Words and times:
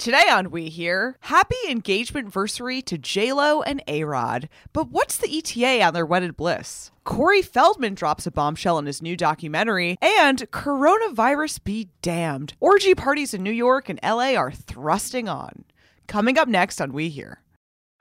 Today 0.00 0.30
on 0.30 0.50
We 0.50 0.70
Hear, 0.70 1.18
happy 1.20 1.56
engagement 1.68 2.28
anniversary 2.28 2.80
to 2.80 2.96
J-Lo 2.96 3.60
and 3.60 3.82
A-Rod. 3.86 4.48
But 4.72 4.88
what's 4.88 5.18
the 5.18 5.28
ETA 5.28 5.82
on 5.82 5.92
their 5.92 6.06
wedded 6.06 6.38
bliss? 6.38 6.90
Corey 7.04 7.42
Feldman 7.42 7.96
drops 7.96 8.26
a 8.26 8.30
bombshell 8.30 8.78
in 8.78 8.86
his 8.86 9.02
new 9.02 9.14
documentary, 9.14 9.98
and 10.00 10.50
coronavirus 10.52 11.64
be 11.64 11.90
damned. 12.00 12.54
Orgy 12.60 12.94
parties 12.94 13.34
in 13.34 13.42
New 13.42 13.50
York 13.50 13.90
and 13.90 14.00
LA 14.02 14.36
are 14.36 14.50
thrusting 14.50 15.28
on. 15.28 15.66
Coming 16.06 16.38
up 16.38 16.48
next 16.48 16.80
on 16.80 16.94
We 16.94 17.10
Hear. 17.10 17.42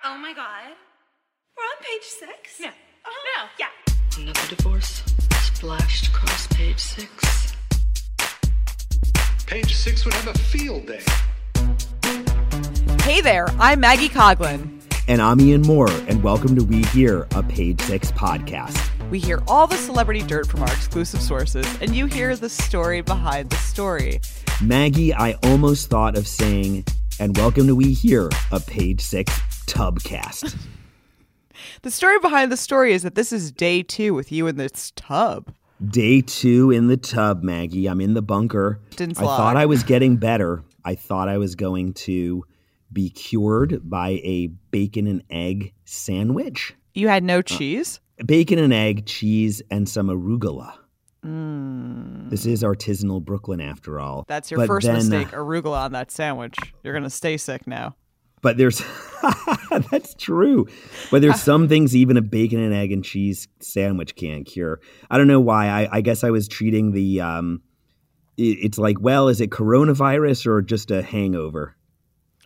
Oh 0.06 0.18
my 0.18 0.32
god. 0.32 0.72
We're 1.58 1.64
on 1.64 1.84
page 1.84 2.08
six? 2.08 2.62
No. 2.62 2.70
Oh, 2.70 3.10
uh-huh. 3.10 3.44
No. 3.44 3.50
Yeah. 3.60 4.24
Another 4.24 4.56
divorce 4.56 5.04
splashed 5.54 6.08
across 6.08 6.48
page 6.48 6.80
six. 6.80 7.54
Page 9.46 9.76
six 9.76 10.06
would 10.06 10.14
have 10.14 10.34
a 10.34 10.40
field 10.40 10.88
day. 10.88 11.02
Hey 13.10 13.22
there, 13.22 13.48
I'm 13.58 13.80
Maggie 13.80 14.08
Coughlan. 14.08 14.84
And 15.08 15.20
I'm 15.20 15.42
Ian 15.42 15.64
Mohr, 15.64 15.90
and 16.08 16.22
welcome 16.22 16.56
to 16.56 16.64
We 16.64 16.84
Hear, 16.90 17.26
a 17.32 17.42
Page 17.42 17.82
Six 17.82 18.12
podcast. 18.12 18.78
We 19.10 19.18
hear 19.18 19.42
all 19.48 19.66
the 19.66 19.78
celebrity 19.78 20.22
dirt 20.22 20.46
from 20.46 20.62
our 20.62 20.72
exclusive 20.72 21.20
sources, 21.20 21.66
and 21.82 21.96
you 21.96 22.06
hear 22.06 22.36
the 22.36 22.50
story 22.50 23.02
behind 23.02 23.50
the 23.50 23.56
story. 23.56 24.22
Maggie, 24.62 25.12
I 25.12 25.34
almost 25.42 25.90
thought 25.90 26.16
of 26.16 26.28
saying, 26.28 26.86
and 27.20 27.36
welcome 27.36 27.66
to 27.66 27.74
We 27.74 27.94
Hear, 27.94 28.30
a 28.52 28.60
Page 28.60 29.02
Six 29.02 29.34
tubcast. 29.66 30.56
The 31.82 31.92
story 31.92 32.20
behind 32.20 32.52
the 32.52 32.58
story 32.58 32.94
is 32.94 33.02
that 33.02 33.16
this 33.16 33.34
is 33.34 33.52
day 33.52 33.82
two 33.82 34.14
with 34.14 34.32
you 34.32 34.46
in 34.46 34.58
this 34.58 34.94
tub. 34.96 35.52
Day 35.84 36.22
two 36.22 36.70
in 36.70 36.88
the 36.88 36.96
tub, 36.96 37.42
Maggie. 37.42 37.88
I'm 37.88 38.02
in 38.02 38.14
the 38.14 38.22
bunker. 38.22 38.80
Didn't 38.96 39.18
I 39.18 39.22
thought. 39.24 39.58
I 39.58 39.66
was 39.66 39.84
getting 39.84 40.18
better. 40.18 40.64
I 40.86 40.96
thought 40.96 41.28
I 41.28 41.38
was 41.38 41.56
going 41.56 41.94
to 42.06 42.46
be 42.92 43.10
cured 43.10 43.82
by 43.90 44.20
a 44.24 44.48
bacon 44.72 45.08
and 45.08 45.24
egg 45.30 45.74
sandwich. 45.86 46.74
You 46.94 47.08
had 47.08 47.24
Uh, 47.24 47.28
no 47.28 47.42
cheese? 47.42 48.00
Bacon 48.26 48.60
and 48.60 48.74
egg, 48.74 49.06
cheese, 49.06 49.62
and 49.72 49.88
some 49.88 50.08
arugula. 50.08 50.74
This 52.30 52.46
is 52.46 52.64
artisanal 52.64 53.24
Brooklyn 53.24 53.60
after 53.62 54.00
all. 54.00 54.26
That's 54.28 54.52
your 54.52 54.60
But 54.60 54.68
first 54.68 54.88
then, 54.88 54.96
uh, 54.96 55.00
mistake, 55.00 55.28
arugula 55.30 55.86
on 55.86 55.92
that 55.94 56.12
sandwich. 56.12 56.56
You're 56.84 56.94
going 56.94 57.04
to 57.04 57.10
stay 57.10 57.38
sick 57.38 57.68
now. 57.68 57.96
But 58.42 58.56
there's 58.58 58.82
that's 59.92 60.14
true. 60.16 60.66
But 61.12 61.22
there's 61.22 61.42
some 61.42 61.68
things 61.68 61.94
even 61.96 62.16
a 62.16 62.22
bacon 62.22 62.60
and 62.60 62.74
egg 62.74 62.92
and 62.94 63.04
cheese 63.04 63.48
sandwich 63.60 64.16
can't 64.16 64.46
cure. 64.46 64.80
I 65.12 65.18
don't 65.18 65.28
know 65.28 65.42
why. 65.42 65.68
I, 65.68 65.98
I 65.98 66.02
guess 66.02 66.24
I 66.24 66.30
was 66.30 66.48
treating 66.48 66.92
the 66.94 67.20
um 67.22 67.62
it- 68.38 68.60
it's 68.62 68.78
like, 68.78 68.98
well, 69.02 69.28
is 69.28 69.42
it 69.42 69.50
coronavirus 69.50 70.46
or 70.48 70.62
just 70.62 70.90
a 70.92 71.02
hangover? 71.02 71.76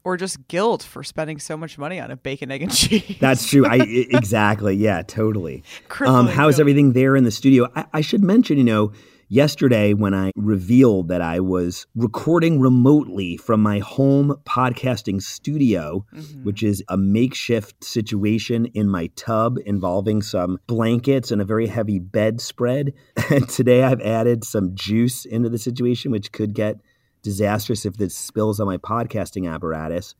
Or 0.05 0.17
just 0.17 0.47
guilt 0.49 0.83
for 0.83 1.03
spending 1.03 1.39
so 1.39 1.55
much 1.55 1.77
money 1.77 1.99
on 1.99 2.11
a 2.11 2.17
bacon, 2.17 2.51
egg, 2.51 2.61
and 2.63 2.71
cheese. 2.75 3.17
That's 3.21 3.47
true. 3.49 3.65
I 3.65 3.77
exactly. 4.11 4.75
Yeah, 4.75 5.01
totally. 5.01 5.63
Um, 6.05 6.27
how's 6.27 6.59
everything 6.59 6.93
there 6.93 7.15
in 7.15 7.23
the 7.23 7.31
studio? 7.31 7.69
I, 7.75 7.85
I 7.93 8.01
should 8.01 8.21
mention, 8.23 8.57
you 8.57 8.65
know, 8.65 8.91
yesterday 9.29 9.93
when 9.93 10.13
I 10.13 10.31
revealed 10.35 11.07
that 11.07 11.21
I 11.21 11.39
was 11.39 11.87
recording 11.95 12.59
remotely 12.59 13.37
from 13.37 13.61
my 13.63 13.79
home 13.79 14.35
podcasting 14.45 15.21
studio, 15.21 16.05
Mm-hmm. 16.13 16.43
which 16.43 16.61
is 16.63 16.83
a 16.89 16.97
makeshift 16.97 17.83
situation 17.83 18.65
in 18.73 18.89
my 18.89 19.07
tub 19.15 19.57
involving 19.65 20.21
some 20.21 20.59
blankets 20.67 21.31
and 21.31 21.41
a 21.41 21.45
very 21.45 21.67
heavy 21.67 21.99
bedspread. 21.99 22.93
And 23.31 23.47
today 23.47 23.83
I've 23.83 24.01
added 24.01 24.43
some 24.43 24.75
juice 24.75 25.23
into 25.25 25.47
the 25.49 25.57
situation, 25.57 26.11
which 26.11 26.31
could 26.33 26.53
get 26.53 26.75
disastrous 27.23 27.85
if 27.85 27.97
this 27.97 28.16
spills 28.16 28.59
on 28.59 28.67
my 28.67 28.77
podcasting 28.77 29.52
apparatus. 29.52 30.13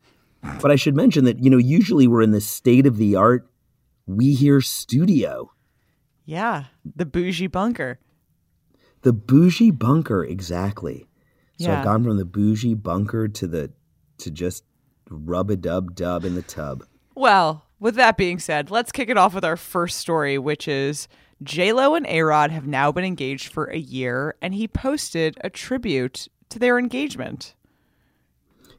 But 0.62 0.72
I 0.72 0.76
should 0.76 0.96
mention 0.96 1.26
that, 1.26 1.44
you 1.44 1.50
know, 1.50 1.58
usually 1.58 2.08
we're 2.08 2.22
in 2.22 2.32
the 2.32 2.42
state 2.42 2.86
of 2.86 2.98
the 2.98 3.16
art 3.16 3.48
We 4.08 4.34
Hear 4.34 4.60
studio. 4.60 5.52
Yeah, 6.26 6.66
the 6.84 7.06
bougie 7.06 7.48
bunker. 7.48 8.00
The 9.04 9.14
bougie 9.14 9.72
bunker, 9.72 10.24
exactly. 10.24 11.08
So 11.60 11.68
Yeah. 11.68 11.80
I've 11.80 11.86
gone 11.86 12.04
from 12.04 12.18
the 12.18 12.26
bougie 12.26 12.74
bunker 12.74 13.28
to 13.28 13.48
the 13.48 13.72
to 14.20 14.32
just 14.32 14.64
rub 15.10 15.50
a 15.50 15.56
dub 15.56 15.96
dub 15.96 16.26
in 16.26 16.36
the 16.36 16.42
tub. 16.42 16.84
Well, 17.16 17.66
with 17.80 17.96
that 17.96 18.18
being 18.18 18.40
said, 18.40 18.72
let's 18.72 18.92
kick 18.92 19.10
it 19.10 19.18
off 19.18 19.34
with 19.34 19.46
our 19.46 19.58
first 19.58 20.00
story, 20.00 20.38
which 20.38 20.68
is 20.68 21.08
J-Lo 21.44 21.96
and 21.96 22.08
A-Rod 22.08 22.52
have 22.52 22.66
now 22.66 22.92
been 22.92 23.04
engaged 23.04 23.52
for 23.52 23.66
a 23.66 23.78
year, 23.78 24.36
and 24.42 24.54
he 24.54 24.68
posted 24.68 25.38
a 25.42 25.50
tribute 25.50 26.28
to 26.54 26.60
their 26.60 26.80
engagement. 26.80 27.54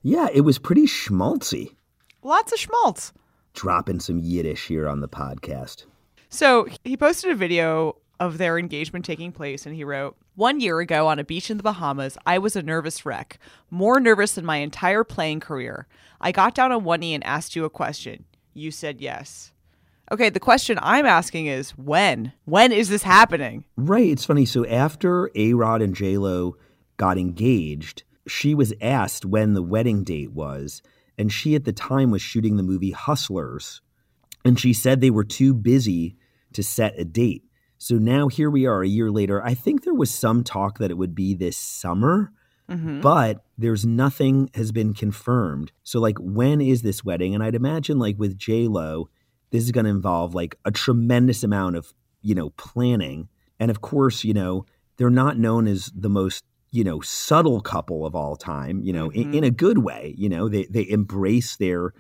Yeah, 0.03 0.29
it 0.33 0.43
was 0.43 0.59
pretty 0.59 0.87
schmaltzy. 0.87 1.75
Lots 2.23 2.53
of 2.53 2.59
schmaltz. 2.59 3.12
Dropping 3.53 4.01
some 4.01 4.19
Yiddish 4.19 4.67
here 4.67 4.89
on 4.89 5.01
the 5.01 5.09
podcast. 5.09 5.85
So 6.29 6.67
he 6.85 6.97
posted 6.97 7.31
a 7.31 7.37
video 7.37 7.97
of 8.21 8.39
their 8.39 8.59
engagement 8.59 9.05
taking 9.05 9.33
place, 9.33 9.67
and 9.67 9.75
he 9.75 9.85
wrote, 9.85 10.17
One 10.35 10.61
year 10.61 10.81
ago 10.81 11.07
on 11.09 11.19
a 11.19 11.25
beach 11.25 11.51
in 11.51 11.57
the 11.57 11.62
Bahamas, 11.62 12.17
I 12.27 12.39
was 12.39 12.57
a 12.57 12.62
nervous 12.62 13.05
wreck, 13.05 13.39
more 13.71 14.01
nervous 14.01 14.35
than 14.35 14.45
my 14.45 14.56
entire 14.56 15.05
playing 15.05 15.41
career. 15.41 15.87
I 16.21 16.33
got 16.33 16.55
down 16.55 16.73
on 16.73 16.85
one 16.85 17.01
knee 17.01 17.15
and 17.15 17.25
asked 17.25 17.55
you 17.55 17.65
a 17.65 17.71
question. 17.71 18.25
You 18.53 18.71
said 18.71 19.01
yes. 19.01 19.53
Okay, 20.12 20.29
the 20.29 20.41
question 20.41 20.79
I'm 20.83 21.06
asking 21.06 21.47
is 21.47 21.71
when? 21.73 22.33
When 22.45 22.73
is 22.73 22.89
this 22.89 23.03
happening? 23.03 23.65
Right. 23.77 24.09
It's 24.09 24.25
funny. 24.25 24.45
So 24.45 24.67
after 24.67 25.31
A 25.35 25.55
Rod 25.55 25.83
and 25.83 25.95
J 25.95 26.19
Lo 26.19 26.56
got 26.97 27.19
engaged, 27.19 28.05
she 28.27 28.55
was 28.55 28.72
asked 28.81 29.25
when 29.25 29.55
the 29.55 29.62
wedding 29.62 30.05
date 30.05 30.32
was, 30.32 30.82
and 31.19 31.32
she 31.32 31.55
at 31.55 31.65
the 31.65 31.72
time 31.72 32.10
was 32.10 32.22
shooting 32.22 32.56
the 32.56 32.62
movie 32.62 32.91
Hustlers, 32.91 33.81
and 34.44 34.59
she 34.59 34.72
said 34.72 35.00
they 35.00 35.10
were 35.10 35.25
too 35.25 35.55
busy 35.55 36.16
to 36.53 36.62
set 36.62 36.99
a 36.99 37.05
date. 37.05 37.44
So 37.78 37.97
now 37.97 38.28
here 38.28 38.50
we 38.50 38.66
are 38.66 38.82
a 38.82 38.88
year 38.88 39.10
later. 39.10 39.44
I 39.44 39.55
think 39.55 39.84
there 39.84 39.94
was 39.94 40.10
some 40.10 40.44
talk 40.44 40.78
that 40.78 40.91
it 40.91 40.97
would 40.97 41.15
be 41.15 41.34
this 41.34 41.56
summer, 41.56 42.32
mm-hmm. 42.71 43.00
but 43.00 43.44
there's 43.59 43.84
nothing 43.84 44.50
has 44.55 44.72
been 44.72 44.94
confirmed. 44.94 45.72
So 45.82 46.00
like 46.00 46.19
when 46.19 46.61
is 46.61 46.82
this 46.82 47.05
wedding? 47.05 47.34
And 47.34 47.43
I'd 47.43 47.55
imagine 47.55 47.99
like 47.99 48.19
with 48.19 48.38
J 48.38 48.69
Lo, 48.69 49.09
this 49.50 49.65
is 49.65 49.72
going 49.72 49.84
to 49.84 49.91
involve 49.91 50.34
like 50.34 50.56
a 50.65 50.71
tremendous 50.71 51.43
amount 51.43 51.76
of 51.76 51.93
you 52.22 52.34
know 52.34 52.50
planning, 52.50 53.28
and 53.61 53.71
of 53.71 53.81
course 53.81 54.25
you 54.25 54.34
know 54.34 54.65
they're 54.97 55.11
not 55.11 55.38
known 55.38 55.66
as 55.66 55.93
the 55.94 56.09
most 56.09 56.44
you 56.75 56.85
know 56.85 57.01
subtle 57.01 57.61
couple 57.61 58.05
of 58.05 58.15
all 58.15 58.37
time. 58.37 58.83
You 58.83 58.93
know 58.93 59.11
in, 59.11 59.23
in 59.23 59.31
mm-hmm. 59.33 59.45
a 59.45 59.51
good 59.51 59.79
way. 59.79 60.15
You 60.19 60.29
know 60.29 60.49
they 60.49 60.67
they 60.67 60.89
embrace 60.89 61.57
their 61.57 61.93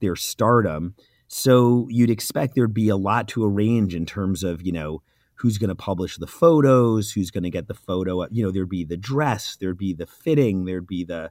their 0.00 0.16
stardom. 0.16 0.94
So 1.28 1.86
you'd 1.90 2.10
expect 2.10 2.54
there'd 2.54 2.74
be 2.74 2.88
a 2.88 2.96
lot 2.96 3.28
to 3.28 3.44
arrange 3.44 3.94
in 3.94 4.04
terms 4.04 4.42
of, 4.42 4.62
you 4.62 4.72
know, 4.72 5.02
who's 5.34 5.58
going 5.58 5.68
to 5.68 5.76
publish 5.76 6.16
the 6.16 6.26
photos, 6.26 7.12
who's 7.12 7.30
going 7.30 7.44
to 7.44 7.50
get 7.50 7.68
the 7.68 7.74
photo. 7.74 8.22
Uh, 8.22 8.28
you 8.30 8.42
know, 8.44 8.50
there'd 8.50 8.68
be 8.68 8.84
the 8.84 8.96
dress, 8.96 9.56
there'd 9.60 9.78
be 9.78 9.94
the 9.94 10.06
fitting, 10.06 10.64
there'd 10.64 10.86
be 10.86 11.04
the, 11.04 11.30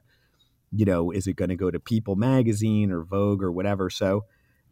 you 0.72 0.84
know, 0.84 1.10
is 1.10 1.26
it 1.26 1.34
going 1.34 1.50
to 1.50 1.56
go 1.56 1.70
to 1.70 1.78
People 1.78 2.16
magazine 2.16 2.90
or 2.90 3.04
Vogue 3.04 3.42
or 3.42 3.52
whatever. 3.52 3.90
So 3.90 4.24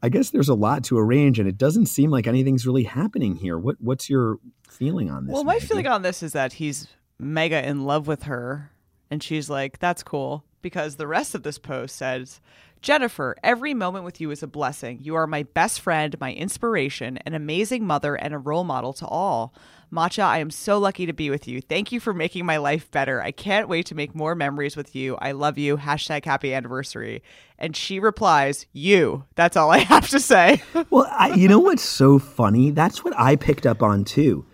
I 0.02 0.08
guess 0.08 0.30
there's 0.30 0.48
a 0.48 0.54
lot 0.54 0.82
to 0.84 0.98
arrange 0.98 1.38
and 1.38 1.48
it 1.48 1.58
doesn't 1.58 1.86
seem 1.86 2.10
like 2.10 2.26
anything's 2.26 2.66
really 2.66 2.84
happening 2.84 3.36
here. 3.36 3.58
What 3.58 3.76
what's 3.80 4.08
your 4.08 4.38
feeling 4.68 5.10
on 5.10 5.26
this? 5.26 5.34
well, 5.34 5.44
my 5.44 5.58
feeling 5.58 5.86
on 5.86 6.02
this 6.02 6.22
is 6.22 6.32
that 6.32 6.54
he's 6.54 6.88
mega 7.18 7.66
in 7.66 7.84
love 7.84 8.06
with 8.06 8.24
her, 8.24 8.70
and 9.10 9.22
she's 9.22 9.50
like, 9.50 9.78
that's 9.78 10.02
cool. 10.02 10.44
Because 10.60 10.96
the 10.96 11.06
rest 11.06 11.34
of 11.34 11.44
this 11.44 11.58
post 11.58 11.96
says, 11.96 12.40
Jennifer, 12.80 13.36
every 13.42 13.74
moment 13.74 14.04
with 14.04 14.20
you 14.20 14.30
is 14.30 14.42
a 14.42 14.46
blessing. 14.46 14.98
You 15.02 15.14
are 15.16 15.26
my 15.26 15.42
best 15.42 15.80
friend, 15.80 16.18
my 16.20 16.32
inspiration, 16.32 17.18
an 17.18 17.34
amazing 17.34 17.86
mother, 17.86 18.14
and 18.14 18.34
a 18.34 18.38
role 18.38 18.64
model 18.64 18.92
to 18.94 19.06
all. 19.06 19.52
Macha, 19.90 20.22
I 20.22 20.38
am 20.38 20.50
so 20.50 20.78
lucky 20.78 21.06
to 21.06 21.12
be 21.12 21.30
with 21.30 21.48
you. 21.48 21.60
Thank 21.60 21.92
you 21.92 21.98
for 21.98 22.12
making 22.12 22.44
my 22.44 22.58
life 22.58 22.90
better. 22.90 23.22
I 23.22 23.30
can't 23.30 23.68
wait 23.68 23.86
to 23.86 23.94
make 23.94 24.14
more 24.14 24.34
memories 24.34 24.76
with 24.76 24.94
you. 24.94 25.16
I 25.16 25.32
love 25.32 25.56
you. 25.56 25.78
Hashtag 25.78 26.24
happy 26.24 26.52
anniversary. 26.52 27.22
And 27.58 27.74
she 27.74 27.98
replies, 27.98 28.66
You. 28.72 29.24
That's 29.34 29.56
all 29.56 29.70
I 29.70 29.78
have 29.78 30.08
to 30.10 30.20
say. 30.20 30.62
Well, 30.90 31.08
I, 31.10 31.34
you 31.34 31.48
know 31.48 31.60
what's 31.60 31.82
so 31.82 32.18
funny? 32.18 32.70
That's 32.70 33.02
what 33.02 33.18
I 33.18 33.36
picked 33.36 33.66
up 33.66 33.82
on 33.82 34.04
too. 34.04 34.44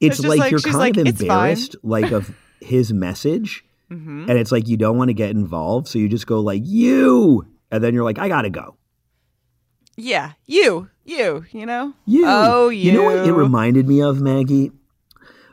It's, 0.00 0.18
It's 0.18 0.28
like, 0.28 0.38
like- 0.38 0.50
you're 0.50 0.60
kind 0.60 0.76
like, 0.76 0.96
of 0.96 1.06
embarrassed, 1.06 1.76
like 1.82 2.12
of 2.12 2.34
his 2.60 2.92
message, 2.92 3.64
Mm-hmm. 3.90 4.28
and 4.28 4.36
it's 4.38 4.50
like 4.50 4.66
you 4.66 4.76
don't 4.76 4.98
want 4.98 5.10
to 5.10 5.14
get 5.14 5.30
involved, 5.30 5.86
so 5.86 5.98
you 6.00 6.08
just 6.08 6.26
go 6.26 6.40
like 6.40 6.62
you, 6.64 7.46
and 7.70 7.84
then 7.84 7.94
you're 7.94 8.02
like, 8.02 8.18
I 8.18 8.26
gotta 8.28 8.50
go. 8.50 8.76
yeah, 9.96 10.32
you. 10.46 10.90
You, 11.04 11.44
you 11.52 11.64
know? 11.66 11.94
You. 12.04 12.24
Oh, 12.26 12.68
you. 12.68 12.90
You 12.90 12.92
know 12.98 13.04
what 13.04 13.18
it 13.28 13.32
reminded 13.32 13.86
me 13.86 14.02
of, 14.02 14.20
Maggie? 14.20 14.72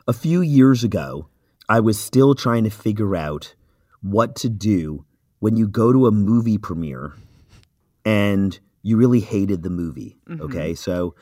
A 0.08 0.12
few 0.12 0.40
years 0.40 0.82
ago, 0.82 1.28
I 1.68 1.78
was 1.78 1.96
still 1.98 2.34
trying 2.34 2.64
to 2.64 2.70
figure 2.70 3.14
out 3.14 3.54
what 4.02 4.34
to 4.36 4.48
do 4.48 5.04
when 5.38 5.56
you 5.56 5.68
go 5.68 5.92
to 5.92 6.06
a 6.06 6.10
movie 6.10 6.58
premiere 6.58 7.12
and 8.04 8.58
you 8.82 8.96
really 8.96 9.20
hated 9.20 9.62
the 9.62 9.70
movie. 9.70 10.18
Okay. 10.28 10.74
So 10.74 11.14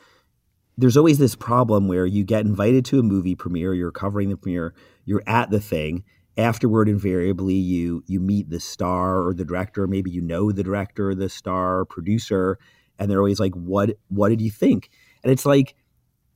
there's 0.77 0.97
always 0.97 1.17
this 1.19 1.35
problem 1.35 1.87
where 1.87 2.05
you 2.05 2.23
get 2.23 2.45
invited 2.45 2.83
to 2.85 2.99
a 2.99 3.03
movie 3.03 3.35
premiere, 3.35 3.73
you're 3.73 3.91
covering 3.91 4.29
the 4.29 4.37
premiere, 4.37 4.73
you're 5.05 5.23
at 5.27 5.49
the 5.51 5.59
thing, 5.59 6.03
afterward 6.35 6.89
invariably 6.89 7.53
you 7.53 8.03
you 8.07 8.19
meet 8.19 8.49
the 8.49 8.59
star 8.59 9.21
or 9.27 9.35
the 9.35 9.45
director 9.45 9.85
maybe 9.85 10.09
you 10.09 10.19
know 10.19 10.51
the 10.51 10.63
director 10.63 11.13
the 11.13 11.29
star 11.29 11.85
producer 11.85 12.57
and 12.97 13.11
they're 13.11 13.19
always 13.19 13.39
like 13.39 13.53
what 13.53 13.91
what 14.07 14.29
did 14.29 14.41
you 14.41 14.49
think? 14.49 14.89
And 15.23 15.31
it's 15.31 15.45
like 15.45 15.75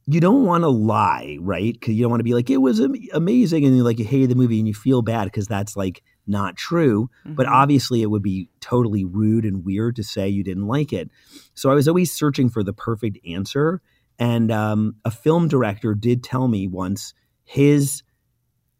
you 0.05 0.19
don't 0.21 0.45
want 0.45 0.61
to 0.63 0.69
lie 0.69 1.37
right? 1.41 1.73
Because 1.73 1.95
you 1.95 2.03
don't 2.03 2.11
want 2.11 2.19
to 2.19 2.23
be 2.25 2.35
like 2.35 2.49
it 2.51 2.57
was 2.57 2.79
amazing 3.13 3.65
and 3.65 3.75
you 3.75 3.83
like 3.83 3.97
you 3.97 4.05
hated 4.05 4.29
the 4.29 4.35
movie 4.35 4.59
and 4.59 4.67
you 4.67 4.73
feel 4.75 5.01
bad 5.01 5.25
because 5.25 5.47
that's 5.47 5.75
like 5.75 6.03
not 6.27 6.55
true 6.57 7.09
but 7.25 7.47
Mhm. 7.47 7.51
obviously 7.51 8.01
it 8.03 8.11
would 8.11 8.21
be 8.23 8.49
totally 8.59 9.03
rude 9.03 9.45
and 9.45 9.65
weird 9.65 9.95
to 9.95 10.03
say 10.03 10.27
you 10.29 10.43
didn't 10.43 10.67
like 10.67 10.93
it. 10.93 11.09
So 11.55 11.71
i 11.71 11.73
was 11.73 11.87
always 11.87 12.11
searching 12.11 12.49
for 12.49 12.61
the 12.63 12.73
perfect 12.73 13.17
answer 13.27 13.81
and 14.19 14.51
um, 14.51 14.95
a 15.05 15.11
film 15.11 15.47
director 15.47 15.93
did 15.93 16.23
tell 16.23 16.47
me 16.47 16.67
once 16.67 17.13
his 17.43 18.03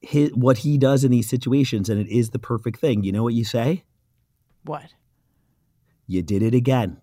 his 0.01 0.31
what 0.33 0.59
he 0.59 0.77
does 0.77 1.03
in 1.03 1.11
these 1.11 1.27
situations 1.29 1.89
and 1.89 1.99
it 1.99 2.07
is 2.07 2.29
the 2.31 2.39
perfect 2.39 2.79
thing 2.79 3.03
you 3.03 3.11
know 3.11 3.23
what 3.23 3.33
you 3.33 3.43
say 3.43 3.83
What? 4.63 4.93
you 6.07 6.21
did 6.21 6.41
it 6.43 6.53
again 6.53 7.01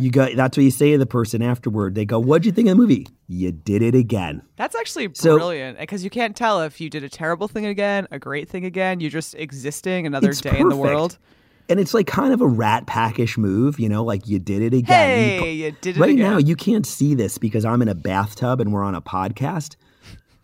you 0.00 0.10
got 0.10 0.34
that's 0.34 0.56
what 0.56 0.64
you 0.64 0.70
say 0.72 0.90
to 0.92 0.98
the 0.98 1.06
person 1.06 1.40
afterward 1.40 1.94
they 1.94 2.04
go 2.04 2.18
what'd 2.18 2.44
you 2.44 2.50
think 2.52 2.66
of 2.68 2.76
the 2.76 2.80
movie 2.82 3.06
you 3.28 3.52
did 3.52 3.80
it 3.82 3.94
again 3.94 4.42
That's 4.56 4.74
actually 4.74 5.08
So- 5.14 5.36
brilliant 5.36 5.78
because 5.78 6.02
you 6.02 6.10
can't 6.10 6.34
tell 6.36 6.60
if 6.62 6.80
you 6.80 6.90
did 6.90 7.04
a 7.04 7.08
terrible 7.08 7.46
thing 7.48 7.66
again, 7.66 8.06
a 8.10 8.18
great 8.18 8.48
thing 8.48 8.64
again. 8.66 9.00
You're 9.00 9.10
just 9.10 9.34
existing 9.36 10.06
another 10.06 10.32
day 10.34 10.58
in 10.58 10.68
the 10.68 10.76
world. 10.76 11.16
And 11.68 11.80
it's 11.80 11.94
like 11.94 12.06
kind 12.06 12.32
of 12.32 12.40
a 12.40 12.46
rat 12.46 12.86
packish 12.86 13.36
move 13.38 13.78
you 13.80 13.88
know 13.88 14.04
like 14.04 14.26
you 14.28 14.38
did 14.38 14.62
it 14.62 14.74
again 14.74 15.18
You 15.36 15.40
Hey, 15.40 15.52
you 15.54 15.70
did 15.80 15.96
it 15.96 16.00
right 16.00 16.10
again. 16.10 16.30
now 16.32 16.38
you 16.38 16.56
can't 16.56 16.86
see 16.86 17.14
this 17.14 17.38
because 17.38 17.64
i'm 17.64 17.80
in 17.82 17.88
a 17.88 17.94
bathtub 17.94 18.60
and 18.60 18.72
we're 18.72 18.82
on 18.84 18.94
a 18.94 19.00
podcast 19.02 19.76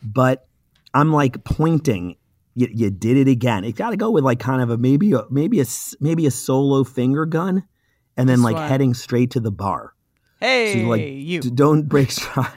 but 0.02 0.46
i'm 0.94 1.12
like 1.12 1.42
pointing 1.44 2.16
you, 2.54 2.68
you 2.72 2.90
did 2.90 3.16
it 3.16 3.28
again 3.28 3.64
it 3.64 3.76
got 3.76 3.90
to 3.90 3.96
go 3.96 4.10
with 4.10 4.24
like 4.24 4.40
kind 4.40 4.60
of 4.62 4.70
a 4.70 4.78
maybe 4.78 5.12
a 5.12 5.24
maybe 5.30 5.60
a 5.60 5.64
maybe 6.00 6.26
a 6.26 6.30
solo 6.30 6.84
finger 6.84 7.26
gun 7.26 7.62
and 8.16 8.28
then 8.28 8.36
Just 8.38 8.44
like 8.44 8.56
one. 8.56 8.68
heading 8.68 8.94
straight 8.94 9.30
to 9.32 9.40
the 9.40 9.50
bar 9.52 9.94
hey, 10.40 10.72
so 10.72 10.78
you 10.78 10.88
like 10.88 11.02
you. 11.06 11.40
don't 11.42 11.82
break 11.88 12.10
stride 12.20 12.50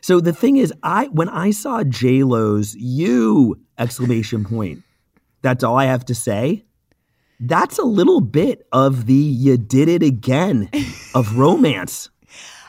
so 0.00 0.20
the 0.20 0.32
thing 0.32 0.56
is 0.56 0.72
i 0.82 1.06
when 1.08 1.28
i 1.28 1.50
saw 1.50 1.82
j 1.84 2.22
lo's 2.22 2.74
you 2.76 3.60
exclamation 3.76 4.44
point 4.44 4.82
that's 5.42 5.62
all 5.64 5.76
i 5.76 5.84
have 5.84 6.04
to 6.06 6.14
say 6.14 6.64
that's 7.40 7.78
a 7.78 7.84
little 7.84 8.20
bit 8.20 8.66
of 8.72 9.06
the 9.06 9.14
you 9.14 9.56
did 9.56 9.88
it 9.88 10.02
again 10.02 10.70
of 11.14 11.36
romance 11.36 12.10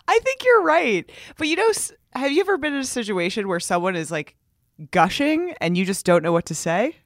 I 0.07 0.19
think 0.19 0.43
you're 0.45 0.61
right. 0.61 1.09
But 1.37 1.47
you 1.47 1.55
know, 1.55 1.71
have 2.13 2.31
you 2.31 2.41
ever 2.41 2.57
been 2.57 2.73
in 2.73 2.79
a 2.79 2.85
situation 2.85 3.47
where 3.47 3.59
someone 3.59 3.95
is 3.95 4.11
like 4.11 4.35
gushing 4.91 5.55
and 5.59 5.75
you 5.77 5.83
just 5.83 6.05
don't 6.05 6.21
know 6.23 6.31
what 6.31 6.45
to 6.45 6.55
say? 6.55 6.97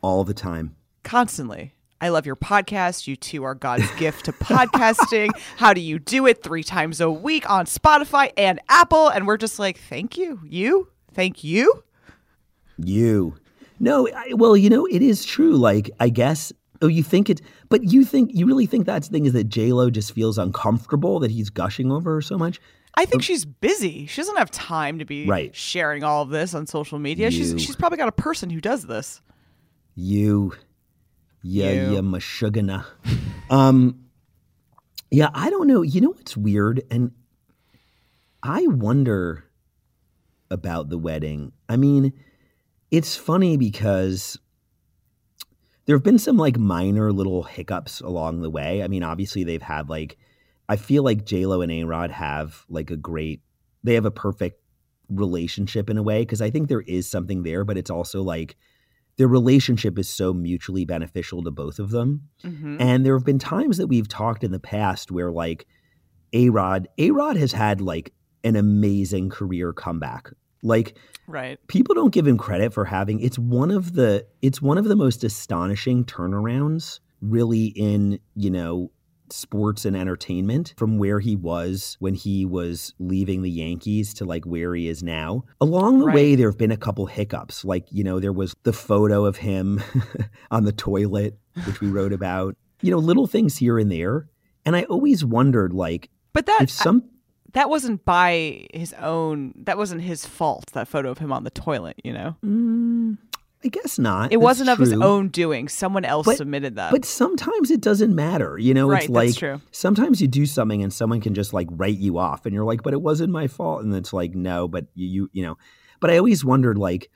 all 0.00 0.22
the 0.22 0.32
time 0.34 0.76
Constantly. 1.02 1.74
I 2.00 2.10
love 2.10 2.26
your 2.26 2.36
podcast. 2.36 3.06
You 3.06 3.16
two 3.16 3.42
are 3.44 3.54
God's 3.54 3.90
gift 3.96 4.26
to 4.26 4.32
podcasting. 4.32 5.30
How 5.56 5.72
do 5.72 5.80
you 5.80 5.98
do 5.98 6.26
it? 6.26 6.42
Three 6.42 6.62
times 6.62 7.00
a 7.00 7.10
week 7.10 7.48
on 7.48 7.64
Spotify 7.64 8.30
and 8.36 8.60
Apple. 8.68 9.08
And 9.08 9.26
we're 9.26 9.38
just 9.38 9.58
like, 9.58 9.78
thank 9.78 10.16
you. 10.18 10.40
You? 10.44 10.88
Thank 11.14 11.42
you? 11.42 11.82
You. 12.76 13.36
No, 13.80 14.06
I, 14.08 14.34
well, 14.34 14.56
you 14.56 14.68
know, 14.70 14.86
it 14.86 15.02
is 15.02 15.24
true. 15.24 15.56
Like, 15.56 15.90
I 15.98 16.10
guess, 16.10 16.52
oh, 16.82 16.86
you 16.86 17.02
think 17.02 17.28
it, 17.30 17.40
but 17.68 17.84
you 17.84 18.04
think, 18.04 18.30
you 18.34 18.46
really 18.46 18.66
think 18.66 18.86
that 18.86 19.04
thing 19.04 19.26
is 19.26 19.32
that 19.32 19.44
J 19.44 19.72
Lo 19.72 19.90
just 19.90 20.12
feels 20.12 20.38
uncomfortable 20.38 21.18
that 21.20 21.30
he's 21.30 21.50
gushing 21.50 21.90
over 21.92 22.14
her 22.14 22.20
so 22.22 22.38
much? 22.38 22.60
I 22.94 23.04
think 23.04 23.22
she's 23.22 23.44
busy. 23.44 24.06
She 24.06 24.20
doesn't 24.20 24.36
have 24.38 24.50
time 24.50 24.98
to 24.98 25.04
be 25.04 25.26
Right. 25.26 25.54
sharing 25.54 26.02
all 26.02 26.22
of 26.22 26.30
this 26.30 26.54
on 26.54 26.66
social 26.66 26.98
media. 26.98 27.30
She's 27.30 27.52
You. 27.52 27.58
she's 27.58 27.76
probably 27.76 27.98
got 27.98 28.08
a 28.08 28.12
person 28.12 28.50
who 28.50 28.60
does 28.60 28.86
this. 28.86 29.20
You. 29.94 30.52
Yeah, 31.42 31.70
You. 31.70 31.92
yeah, 31.94 32.00
mashugana. 32.00 32.84
um, 33.50 34.04
yeah, 35.10 35.30
I 35.32 35.48
don't 35.50 35.68
know. 35.68 35.82
You 35.82 36.00
know 36.00 36.10
what's 36.10 36.36
weird? 36.36 36.82
And 36.90 37.12
I 38.42 38.66
wonder 38.66 39.44
about 40.50 40.88
the 40.88 40.98
wedding. 40.98 41.52
I 41.68 41.76
mean, 41.76 42.12
it's 42.90 43.16
funny 43.16 43.56
because 43.56 44.38
there 45.88 45.96
have 45.96 46.04
been 46.04 46.18
some 46.18 46.36
like 46.36 46.58
minor 46.58 47.10
little 47.14 47.42
hiccups 47.42 48.02
along 48.02 48.42
the 48.42 48.50
way. 48.50 48.82
I 48.82 48.88
mean, 48.88 49.02
obviously 49.02 49.42
they've 49.42 49.62
had 49.62 49.88
like 49.88 50.18
I 50.68 50.76
feel 50.76 51.02
like 51.02 51.24
J 51.24 51.46
Lo 51.46 51.62
and 51.62 51.72
A 51.72 51.84
Rod 51.84 52.10
have 52.10 52.66
like 52.68 52.90
a 52.90 52.96
great 52.96 53.40
they 53.82 53.94
have 53.94 54.04
a 54.04 54.10
perfect 54.10 54.60
relationship 55.08 55.88
in 55.88 55.96
a 55.96 56.02
way 56.02 56.20
because 56.20 56.42
I 56.42 56.50
think 56.50 56.68
there 56.68 56.82
is 56.82 57.08
something 57.08 57.42
there, 57.42 57.64
but 57.64 57.78
it's 57.78 57.88
also 57.88 58.22
like 58.22 58.58
their 59.16 59.28
relationship 59.28 59.98
is 59.98 60.10
so 60.10 60.34
mutually 60.34 60.84
beneficial 60.84 61.42
to 61.42 61.50
both 61.50 61.78
of 61.78 61.88
them. 61.88 62.28
Mm-hmm. 62.44 62.76
And 62.82 63.06
there 63.06 63.16
have 63.16 63.24
been 63.24 63.38
times 63.38 63.78
that 63.78 63.86
we've 63.86 64.08
talked 64.08 64.44
in 64.44 64.52
the 64.52 64.60
past 64.60 65.10
where 65.10 65.30
like 65.30 65.66
A 66.34 66.50
Rod, 66.50 66.86
A 66.98 67.12
Rod 67.12 67.38
has 67.38 67.52
had 67.52 67.80
like 67.80 68.12
an 68.44 68.56
amazing 68.56 69.30
career 69.30 69.72
comeback. 69.72 70.32
Like 70.62 70.96
Right. 71.26 71.58
people 71.68 71.94
don't 71.94 72.12
give 72.12 72.26
him 72.26 72.38
credit 72.38 72.72
for 72.72 72.84
having 72.86 73.20
it's 73.20 73.38
one 73.38 73.70
of 73.70 73.92
the 73.94 74.26
it's 74.42 74.62
one 74.62 74.78
of 74.78 74.84
the 74.86 74.96
most 74.96 75.22
astonishing 75.24 76.04
turnarounds 76.04 77.00
really 77.20 77.66
in, 77.66 78.18
you 78.34 78.50
know, 78.50 78.90
sports 79.30 79.84
and 79.84 79.94
entertainment 79.94 80.72
from 80.78 80.96
where 80.96 81.20
he 81.20 81.36
was 81.36 81.96
when 82.00 82.14
he 82.14 82.46
was 82.46 82.94
leaving 82.98 83.42
the 83.42 83.50
Yankees 83.50 84.14
to 84.14 84.24
like 84.24 84.44
where 84.46 84.74
he 84.74 84.88
is 84.88 85.02
now. 85.02 85.44
Along 85.60 85.98
the 85.98 86.06
Right. 86.06 86.14
way 86.14 86.34
there 86.34 86.48
have 86.48 86.56
been 86.56 86.70
a 86.70 86.76
couple 86.78 87.04
hiccups. 87.06 87.62
Like, 87.64 87.86
you 87.90 88.02
know, 88.04 88.20
there 88.20 88.32
was 88.32 88.54
the 88.62 88.72
photo 88.72 89.26
of 89.26 89.36
him 89.36 89.82
on 90.50 90.64
the 90.64 90.72
toilet 90.72 91.38
which 91.66 91.80
we 91.80 91.88
wrote 91.88 92.12
about. 92.12 92.56
You 92.80 92.90
know, 92.92 92.98
little 92.98 93.26
things 93.26 93.56
here 93.58 93.78
and 93.78 93.90
there. 93.92 94.28
And 94.64 94.74
I 94.76 94.84
always 94.84 95.24
wondered 95.24 95.72
like 95.74 96.08
But 96.32 96.46
that 96.46 96.62
if 96.62 96.70
some 96.70 97.04
that 97.52 97.68
wasn't 97.70 98.04
by 98.04 98.66
his 98.74 98.92
own 98.94 99.52
that 99.56 99.76
wasn't 99.78 100.00
his 100.02 100.26
fault 100.26 100.66
that 100.72 100.86
photo 100.88 101.10
of 101.10 101.18
him 101.18 101.32
on 101.32 101.44
the 101.44 101.50
toilet 101.50 101.96
you 102.04 102.12
know 102.12 102.36
Mm, 102.44 103.18
I 103.64 103.68
guess 103.68 103.98
not. 103.98 104.26
it 104.26 104.36
That's 104.36 104.42
wasn't 104.44 104.68
of 104.70 104.78
his 104.78 104.92
own 104.92 105.28
doing 105.30 105.66
someone 105.68 106.04
else 106.04 106.26
But- 106.26 106.36
submitted 106.36 106.76
that 106.76 106.92
But 106.92 107.04
sometimes 107.04 107.72
it 107.72 107.80
doesn't 107.80 108.14
matter. 108.14 108.56
You 108.56 108.72
know, 108.72 108.88
Right, 108.88 109.02
it's 109.02 109.12
that's 109.12 109.14
like 109.14 109.34
true. 109.34 109.60
sometimes 109.72 110.20
you 110.20 110.28
do 110.28 110.46
something 110.46 110.80
and 110.80 110.92
someone 110.92 111.20
can 111.20 111.34
just 111.34 111.52
like 111.52 111.66
write 111.72 111.98
you 111.98 112.18
off 112.18 112.46
and 112.46 112.54
you're 112.54 112.64
like, 112.64 112.84
but 112.84 112.92
it 112.92 113.02
wasn't 113.02 113.32
my 113.32 113.48
fault. 113.48 113.82
And 113.82 113.92
it's 113.96 114.12
like, 114.12 114.32
no, 114.36 114.68
but 114.68 114.86
you, 114.94 115.08
you, 115.08 115.30
you 115.32 115.42
know. 115.42 115.58
But 115.98 116.10
I 116.10 116.18
always 116.18 116.44
wondered, 116.44 116.78
like, 116.78 117.10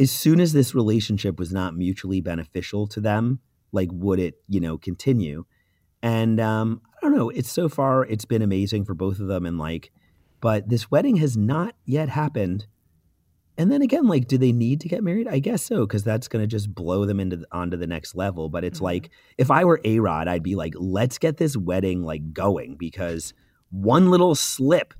as 0.00 0.10
soon 0.10 0.40
as 0.40 0.52
this 0.52 0.74
relationship 0.74 1.38
was 1.38 1.52
not 1.52 1.76
mutually 1.76 2.20
beneficial 2.20 2.88
to 2.88 3.00
them, 3.00 3.38
like, 3.70 3.88
would 3.92 4.18
it, 4.18 4.34
you 4.48 4.58
know, 4.58 4.78
continue? 4.78 5.44
And 6.02 6.40
um, 6.40 6.82
I 7.00 7.06
don't 7.06 7.16
know. 7.16 7.30
It's 7.30 7.50
so 7.50 7.68
far, 7.68 8.04
it's 8.04 8.24
been 8.24 8.42
amazing 8.42 8.84
for 8.84 8.94
both 8.94 9.20
of 9.20 9.28
them. 9.28 9.46
And 9.46 9.58
like, 9.58 9.90
but 10.40 10.68
this 10.68 10.90
wedding 10.90 11.16
has 11.16 11.36
not 11.36 11.74
yet 11.84 12.08
happened. 12.08 12.66
And 13.56 13.72
then 13.72 13.82
again, 13.82 14.06
like, 14.06 14.28
do 14.28 14.38
they 14.38 14.52
need 14.52 14.80
to 14.82 14.88
get 14.88 15.02
married? 15.02 15.26
I 15.26 15.40
guess 15.40 15.62
so, 15.64 15.86
because 15.86 16.04
that's 16.04 16.28
going 16.28 16.42
to 16.42 16.46
just 16.46 16.72
blow 16.72 17.04
them 17.06 17.18
into 17.18 17.44
onto 17.50 17.76
the 17.76 17.88
next 17.88 18.14
level. 18.14 18.48
But 18.48 18.64
it's 18.64 18.78
Mhm. 18.78 18.84
like, 18.84 19.10
if 19.36 19.50
I 19.50 19.64
were 19.64 19.80
A 19.84 19.98
Rod, 19.98 20.28
I'd 20.28 20.44
be 20.44 20.54
like, 20.54 20.74
let's 20.76 21.18
get 21.18 21.38
this 21.38 21.56
wedding 21.56 22.04
like 22.04 22.32
going 22.32 22.76
because 22.78 23.34
one 23.70 24.10
little 24.10 24.34
slip 24.36 24.94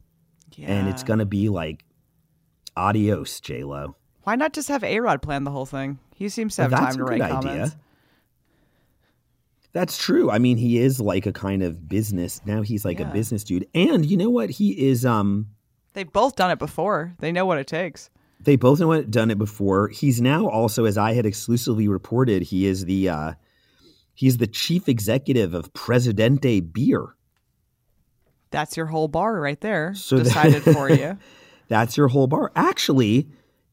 and 0.60 0.88
it's 0.88 1.04
going 1.04 1.20
to 1.20 1.24
be 1.26 1.48
like, 1.48 1.84
adios, 2.76 3.40
J 3.40 3.64
Lo. 3.64 3.96
why 4.24 4.34
not 4.36 4.52
just 4.52 4.68
have 4.68 4.84
a-rod 4.84 5.22
plan 5.22 5.44
the 5.44 5.50
whole 5.50 5.66
thing 5.66 5.98
he 6.14 6.28
seems 6.28 6.54
to 6.56 6.62
have 6.62 6.70
That's 6.70 6.82
time 6.82 6.96
to 6.96 7.04
write 7.04 7.20
idea. 7.22 7.34
comments 7.40 7.76
That's 9.72 9.98
true. 9.98 10.30
I 10.30 10.38
mean, 10.38 10.56
he 10.56 10.78
is 10.78 10.98
like 11.00 11.26
a 11.26 11.32
kind 11.32 11.62
of 11.62 11.88
business. 11.88 12.40
Now 12.46 12.62
he's 12.62 12.84
like 12.84 12.98
Yeah. 12.98 13.10
a 13.10 13.12
business 13.12 13.44
dude. 13.44 13.66
And 13.74 14.04
you 14.06 14.16
know 14.16 14.30
what? 14.30 14.50
He 14.50 14.88
is 14.88 15.04
um 15.04 15.48
they've 15.92 16.10
both 16.12 16.36
done 16.36 16.50
it 16.50 16.58
before 16.58 17.14
they 17.20 17.32
know 17.32 17.44
what 17.46 17.58
it 17.58 17.66
takes 17.66 18.10
they 18.40 18.54
both 18.54 18.78
know 18.78 18.86
what 18.86 19.10
done 19.10 19.32
it 19.32 19.38
before. 19.38 19.88
He's 19.88 20.20
now 20.20 20.46
also, 20.48 20.84
as 20.84 20.96
I 20.96 21.12
had 21.12 21.26
exclusively 21.26 21.88
reported, 21.88 22.42
he 22.42 22.66
is 22.66 22.84
the 22.84 23.08
uh 23.08 23.32
he's 24.14 24.38
the 24.38 24.46
chief 24.46 24.88
executive 24.88 25.54
of 25.54 25.72
Presidente 25.74 26.60
Beer. 26.60 27.14
that's 28.50 28.76
your 28.76 28.86
whole 28.86 29.08
bar 29.08 29.40
right 29.40 29.60
there 29.60 29.94
So 29.94 30.16
that- 30.16 30.24
decided 30.24 30.62
for 30.62 30.90
you 31.00 31.18
That's 31.68 31.96
your 31.96 32.08
whole 32.08 32.26
bar. 32.28 32.50
Actually, 32.56 33.28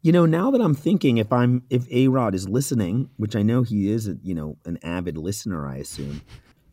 you 0.05 0.11
know, 0.11 0.27
now 0.27 0.51
that 0.51 0.61
I'm 0.61 0.75
thinking, 0.75 1.17
if 1.17 1.33
I'm 1.33 1.63
if 1.71 1.91
A 1.91 2.07
Rod 2.09 2.35
is 2.35 2.47
listening, 2.47 3.09
which 3.17 3.35
I 3.35 3.41
know 3.41 3.63
he 3.63 3.89
is, 3.89 4.07
a, 4.07 4.15
you 4.21 4.35
know, 4.35 4.55
an 4.63 4.77
avid 4.83 5.17
listener, 5.17 5.67
I 5.67 5.77
assume. 5.77 6.21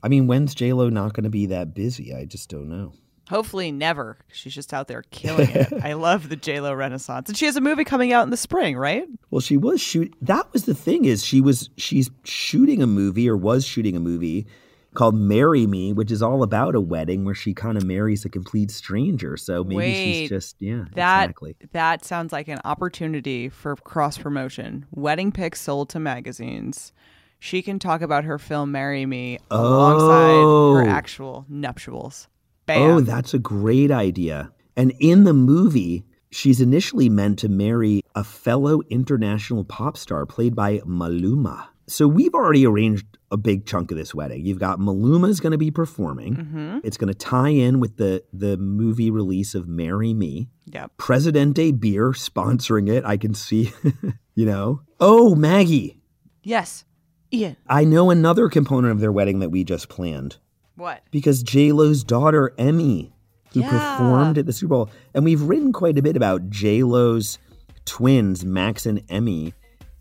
I 0.03 0.09
mean, 0.09 0.27
when's 0.27 0.55
J 0.55 0.73
Lo 0.75 0.91
not 0.91 1.15
going 1.15 1.25
to 1.25 1.31
be 1.31 1.47
that 1.47 1.73
busy? 1.75 2.15
I 2.15 2.27
just 2.27 2.51
don't 2.51 2.69
know. 2.69 2.93
hopefully 3.31 3.73
never 3.73 4.19
she's 4.31 4.55
just 4.55 4.75
out 4.75 4.87
there 4.89 5.03
killing 5.11 5.49
it 5.51 5.73
i 5.83 5.93
love 5.95 6.29
the 6.29 6.37
j-lo 6.37 6.75
renaissance 6.75 7.29
and 7.29 7.39
she 7.39 7.47
has 7.47 7.57
a 7.57 7.61
movie 7.61 7.85
coming 7.85 8.12
out 8.12 8.25
in 8.25 8.31
the 8.31 8.37
spring 8.37 8.77
right 8.77 9.07
Well, 9.31 9.41
she 9.41 9.57
was 9.57 9.81
shoot. 9.81 10.12
That 10.21 10.53
was 10.53 10.65
the 10.65 10.75
thing 10.75 11.07
is 11.07 11.25
she 11.25 11.41
was 11.41 11.71
she's 11.79 12.11
shooting 12.25 12.83
a 12.83 12.87
movie 12.87 13.31
or 13.31 13.37
was 13.37 13.65
shooting 13.65 13.97
a 13.97 14.01
movie, 14.01 14.47
called 14.94 15.14
Marry 15.14 15.66
Me, 15.66 15.92
which 15.92 16.11
is 16.11 16.22
all 16.22 16.42
about 16.42 16.75
a 16.75 16.80
wedding 16.80 17.25
where 17.25 17.34
she 17.34 17.54
kind 17.54 17.76
of 17.78 17.84
marries 17.84 18.25
a 18.25 18.28
complete 18.28 18.70
stranger. 18.70 19.37
So 19.37 19.64
maybe 19.64 19.76
Wait, 19.76 19.94
she's 20.20 20.28
just, 20.28 20.56
yeah, 20.61 20.84
That 20.94 21.25
exactly. 21.30 21.56
that 21.72 22.04
sounds 22.04 22.32
like 22.32 22.49
an 22.49 22.61
opportunity 22.64 23.49
for 23.49 23.76
cross 23.76 24.18
promotion. 24.18 24.87
Wedding 24.90 25.32
pics 25.32 25.61
sold 25.61 25.88
to 25.90 25.99
magazines. 26.00 26.92
She 27.38 27.62
can 27.62 27.78
talk 27.78 28.02
about 28.02 28.25
her 28.25 28.38
film 28.38 28.70
"Marry 28.72 29.04
Me" 29.06 29.38
alongside 29.50 30.42
Oh. 30.44 30.75
her 30.75 30.88
actual 30.88 31.44
nuptials. 31.49 32.28
Bam. 32.66 32.82
Oh, 32.82 33.00
that's 33.00 33.34
a 33.34 33.38
great 33.40 33.90
idea. 33.90 34.52
And 34.76 34.92
in 35.00 35.25
the 35.25 35.32
movie, 35.34 36.04
she's 36.30 36.61
initially 36.61 37.08
meant 37.08 37.38
to 37.40 37.49
marry 37.49 38.02
a 38.14 38.22
fellow 38.22 38.80
international 38.90 39.64
pop 39.64 39.96
star 39.96 40.25
played 40.26 40.54
by 40.54 40.78
Maluma. 40.87 41.66
So 41.88 42.06
we've 42.06 42.32
already 42.32 42.64
arranged 42.64 43.04
a 43.33 43.37
big 43.37 43.67
chunk 43.67 43.91
of 43.91 43.97
this 43.97 44.15
wedding. 44.15 44.45
You've 44.45 44.59
got 44.61 44.79
Maluma's 44.79 45.41
going 45.41 45.51
to 45.53 45.59
be 45.59 45.71
performing. 45.73 46.37
Mm-hmm. 46.37 46.79
It's 46.85 46.97
going 46.97 47.09
to 47.12 47.19
tie 47.19 47.49
in 47.49 47.81
with 47.81 47.97
the 47.97 48.23
the 48.33 48.57
movie 48.59 49.11
release 49.11 49.55
of 49.57 49.67
Marry 49.67 50.12
Me. 50.15 50.49
Yep. 50.67 50.93
Presidente 50.99 51.73
Beer 51.73 52.11
sponsoring 52.11 52.89
it. 52.89 53.05
I 53.05 53.17
can 53.17 53.35
see, 53.35 53.73
you 54.35 54.47
know. 54.47 54.83
Oh, 55.01 55.35
Maggie, 55.35 55.99
Yes. 56.45 56.85
Ian. 57.33 57.57
I 57.67 57.85
know 57.85 58.11
another 58.11 58.49
component 58.51 58.93
of 58.93 59.01
their 59.01 59.11
wedding 59.12 59.39
that 59.41 59.49
we 59.51 59.65
just 59.65 59.89
planned 59.89 60.37
What? 60.77 61.03
because 61.11 61.43
J 61.43 61.73
Lo's 61.73 62.05
daughter 62.05 62.53
Emme, 62.59 63.11
who 63.55 63.61
Yeah. 63.61 63.71
performed 63.97 64.37
at 64.39 64.45
the 64.47 64.53
Super 64.53 64.69
Bowl, 64.75 64.91
and 65.15 65.25
we've 65.25 65.41
written 65.43 65.73
quite 65.73 65.97
a 65.97 66.03
bit 66.03 66.17
about 66.17 66.51
J 66.51 66.83
Lo's 66.83 67.39
twins 67.87 68.45
Max 68.45 68.85
and 68.87 69.03
Emme, 69.09 69.53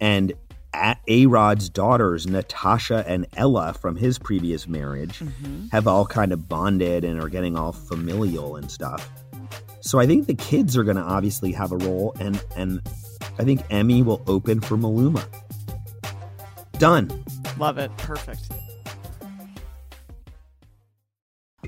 and 0.02 0.34
A 1.08 1.26
Rod's 1.26 1.70
daughters 1.70 2.26
Natasha 2.28 3.04
and 3.08 3.28
Ella 3.36 3.74
from 3.74 3.96
his 3.98 4.18
previous 4.18 4.68
marriage 4.68 5.20
Mm-hmm. 5.20 5.68
have 5.72 5.88
all 5.88 6.06
kind 6.06 6.32
of 6.32 6.48
bonded 6.48 7.04
and 7.04 7.22
are 7.22 7.28
getting 7.30 7.58
all 7.58 7.72
familial 7.74 8.56
and 8.56 8.72
stuff. 8.72 9.10
So 9.82 10.00
I 10.00 10.06
think 10.08 10.28
the 10.28 10.36
kids 10.36 10.78
are 10.78 10.84
going 10.84 10.96
to 10.98 11.02
obviously 11.04 11.52
have 11.54 11.72
a 11.72 11.78
role, 11.78 12.16
and 12.20 12.42
and 12.56 12.82
I 13.40 13.44
think 13.44 13.62
Emme 13.70 14.06
will 14.06 14.22
open 14.28 14.62
for 14.62 14.78
Maluma. 14.78 15.26
Done. 16.74 17.12
Love 17.58 17.78
it. 17.78 17.96
Perfect. 17.98 18.50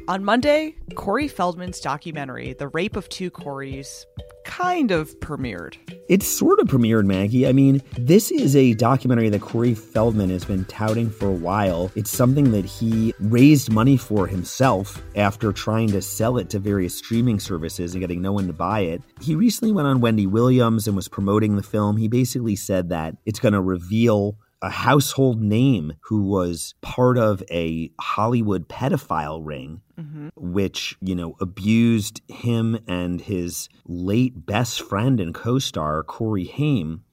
On 0.08 0.24
Monday, 0.24 0.76
Corey 0.96 1.28
Feldman's 1.28 1.80
documentary, 1.80 2.54
The 2.54 2.68
Rape 2.68 2.96
of 2.96 3.08
Two 3.10 3.30
Coreys, 3.30 4.06
kind 4.44 4.92
of 4.92 5.18
premiered. 5.22 5.78
It's 6.10 6.28
sort 6.28 6.60
of 6.60 6.68
premiered, 6.68 7.06
Maggie. 7.06 7.48
I 7.48 7.54
mean, 7.54 7.82
this 7.98 8.30
is 8.30 8.56
a 8.56 8.74
documentary 8.74 9.30
that 9.30 9.42
Corey 9.42 9.74
Feldman 9.74 10.30
has 10.30 10.44
been 10.44 10.66
touting 10.66 11.10
for 11.10 11.28
a 11.28 11.34
while. 11.34 11.90
It's 11.96 12.12
something 12.12 12.52
that 12.52 12.66
he 12.66 13.14
raised 13.20 13.72
money 13.72 13.96
for 13.96 14.28
himself 14.28 15.02
after 15.16 15.54
trying 15.54 15.88
to 15.90 16.02
sell 16.02 16.38
it 16.38 16.50
to 16.50 16.60
various 16.60 16.96
streaming 16.96 17.40
services 17.40 17.94
and 17.94 18.02
getting 18.02 18.22
no 18.22 18.34
one 18.34 18.48
to 18.48 18.54
buy 18.54 18.82
it. 18.82 19.02
He 19.22 19.36
recently 19.36 19.72
went 19.72 19.88
on 19.88 20.02
Wendy 20.02 20.28
Williams 20.28 20.86
and 20.88 20.96
was 20.96 21.08
promoting 21.08 21.56
the 21.56 21.64
film. 21.64 21.96
He 21.96 22.10
basically 22.10 22.58
said 22.58 22.90
that 22.90 23.16
it's 23.26 23.40
going 23.40 23.54
to 23.54 23.62
reveal 23.62 24.38
a 24.64 24.70
household 24.70 25.42
name 25.42 25.94
who 26.02 26.24
was 26.24 26.74
part 26.82 27.18
of 27.18 27.44
a 27.52 27.92
Hollywood 28.00 28.68
pedophile 28.68 29.46
ring 29.46 29.82
mm-hmm. 30.00 30.30
which, 30.36 30.96
you 31.02 31.16
know, 31.16 31.36
abused 31.40 32.22
him 32.28 32.80
and 32.88 33.22
his 33.22 33.70
late 33.86 34.46
best 34.46 34.82
friend 34.82 35.20
and 35.20 35.34
co 35.34 35.60
star, 35.60 36.04
Corey 36.04 36.46
Haim. 36.46 37.04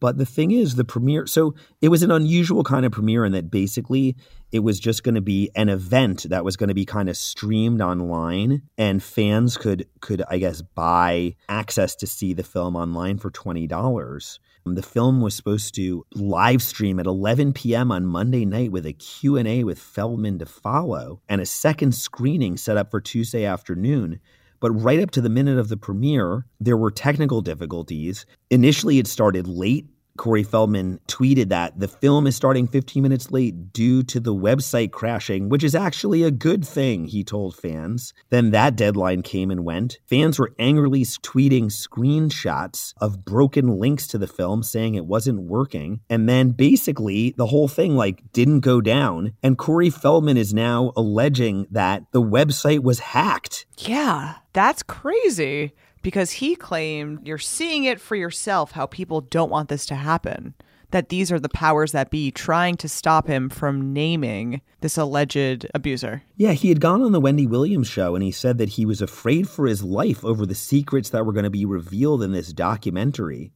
But 0.00 0.16
the 0.16 0.26
thing 0.26 0.52
is, 0.52 0.76
the 0.76 0.84
premiere, 0.84 1.26
so 1.26 1.54
it 1.80 1.88
was 1.88 2.04
an 2.04 2.12
unusual 2.12 2.62
kind 2.62 2.86
of 2.86 2.92
premiere 2.92 3.24
in 3.24 3.32
that 3.32 3.50
basically 3.50 4.16
it 4.52 4.60
was 4.60 4.78
just 4.78 5.02
going 5.02 5.16
to 5.16 5.20
be 5.20 5.50
an 5.56 5.68
event 5.68 6.26
that 6.30 6.44
was 6.44 6.56
going 6.56 6.68
to 6.68 6.74
be 6.74 6.84
kind 6.84 7.08
of 7.08 7.16
streamed 7.16 7.80
online 7.80 8.62
and 8.76 9.02
fans 9.02 9.56
could, 9.56 9.88
could, 10.00 10.22
I 10.30 10.38
guess, 10.38 10.62
buy 10.62 11.34
access 11.48 11.96
to 11.96 12.06
see 12.06 12.32
the 12.32 12.44
film 12.44 12.76
online 12.76 13.18
for 13.18 13.32
$20. 13.32 14.38
Um, 14.68 14.74
the 14.74 14.82
film 14.82 15.22
was 15.22 15.34
supposed 15.34 15.74
to 15.76 16.04
live 16.14 16.62
stream 16.62 17.00
at 17.00 17.06
11 17.06 17.54
p.m. 17.54 17.90
on 17.90 18.04
Monday 18.04 18.44
night 18.44 18.70
with 18.70 18.84
a 18.84 18.92
Q&A 18.92 19.64
with 19.64 19.78
Feldman 19.78 20.38
to 20.40 20.46
follow 20.46 21.22
and 21.26 21.40
a 21.40 21.46
second 21.46 21.92
screening 21.94 22.58
set 22.58 22.76
up 22.76 22.90
for 22.90 23.00
Tuesday 23.00 23.46
afternoon. 23.46 24.20
But 24.60 24.72
right 24.72 25.00
up 25.00 25.10
to 25.12 25.22
the 25.22 25.30
minute 25.30 25.58
of 25.58 25.70
the 25.70 25.78
premiere, 25.78 26.44
there 26.60 26.76
were 26.76 26.90
technical 26.90 27.40
difficulties. 27.40 28.26
Initially, 28.50 28.98
it 28.98 29.06
started 29.06 29.48
late. 29.48 29.86
Corey 30.18 30.42
Feldman 30.42 31.00
tweeted 31.08 31.48
that 31.48 31.78
the 31.80 31.88
film 31.88 32.26
is 32.26 32.36
starting 32.36 32.66
15 32.66 33.02
minutes 33.02 33.30
late 33.30 33.72
due 33.72 34.02
to 34.02 34.20
the 34.20 34.34
website 34.34 34.90
crashing, 34.90 35.48
which 35.48 35.64
is 35.64 35.74
actually 35.74 36.22
a 36.22 36.30
good 36.30 36.66
thing, 36.66 37.06
he 37.06 37.24
told 37.24 37.56
fans. 37.56 38.12
Then 38.28 38.50
that 38.50 38.76
deadline 38.76 39.22
came 39.22 39.50
and 39.50 39.64
went. 39.64 39.98
Fans 40.06 40.38
were 40.38 40.54
angrily 40.58 41.04
tweeting 41.04 41.66
screenshots 41.66 42.92
of 43.00 43.24
broken 43.24 43.78
links 43.78 44.06
to 44.08 44.18
the 44.18 44.26
film 44.26 44.62
saying 44.62 44.94
it 44.94 45.06
wasn't 45.06 45.40
working. 45.42 46.00
And 46.10 46.28
then 46.28 46.50
basically 46.50 47.34
the 47.36 47.46
whole 47.46 47.68
thing 47.68 47.96
like 47.96 48.32
didn't 48.32 48.60
go 48.60 48.80
down. 48.80 49.34
And 49.42 49.56
Corey 49.56 49.90
Feldman 49.90 50.36
is 50.36 50.52
now 50.52 50.92
alleging 50.96 51.66
that 51.70 52.02
the 52.10 52.22
website 52.22 52.82
was 52.82 52.98
hacked. 52.98 53.66
Yeah, 53.78 54.34
that's 54.52 54.82
crazy 54.82 55.72
because 56.02 56.32
he 56.32 56.56
claimed 56.56 57.26
you're 57.26 57.38
seeing 57.38 57.84
it 57.84 58.00
for 58.00 58.16
yourself 58.16 58.72
how 58.72 58.86
people 58.86 59.20
don't 59.20 59.50
want 59.50 59.68
this 59.68 59.86
to 59.86 59.94
happen. 59.94 60.54
That 60.90 61.10
these 61.10 61.30
are 61.30 61.38
the 61.38 61.50
powers 61.50 61.92
that 61.92 62.10
be 62.10 62.30
trying 62.30 62.76
to 62.76 62.88
stop 62.88 63.26
him 63.26 63.50
from 63.50 63.92
naming 63.92 64.62
this 64.80 64.96
alleged 64.96 65.66
abuser. 65.74 66.22
Yeah, 66.34 66.52
he 66.52 66.70
had 66.70 66.80
gone 66.80 67.02
on 67.02 67.12
the 67.12 67.20
Wendy 67.20 67.46
Williams 67.46 67.88
show 67.88 68.14
and 68.14 68.24
he 68.24 68.30
said 68.30 68.56
that 68.56 68.70
he 68.70 68.86
was 68.86 69.02
afraid 69.02 69.50
for 69.50 69.66
his 69.66 69.82
life 69.82 70.24
over 70.24 70.46
the 70.46 70.54
secrets 70.54 71.10
that 71.10 71.26
were 71.26 71.34
going 71.34 71.44
to 71.44 71.50
be 71.50 71.66
revealed 71.66 72.22
in 72.22 72.32
this 72.32 72.54
documentary. 72.54 73.52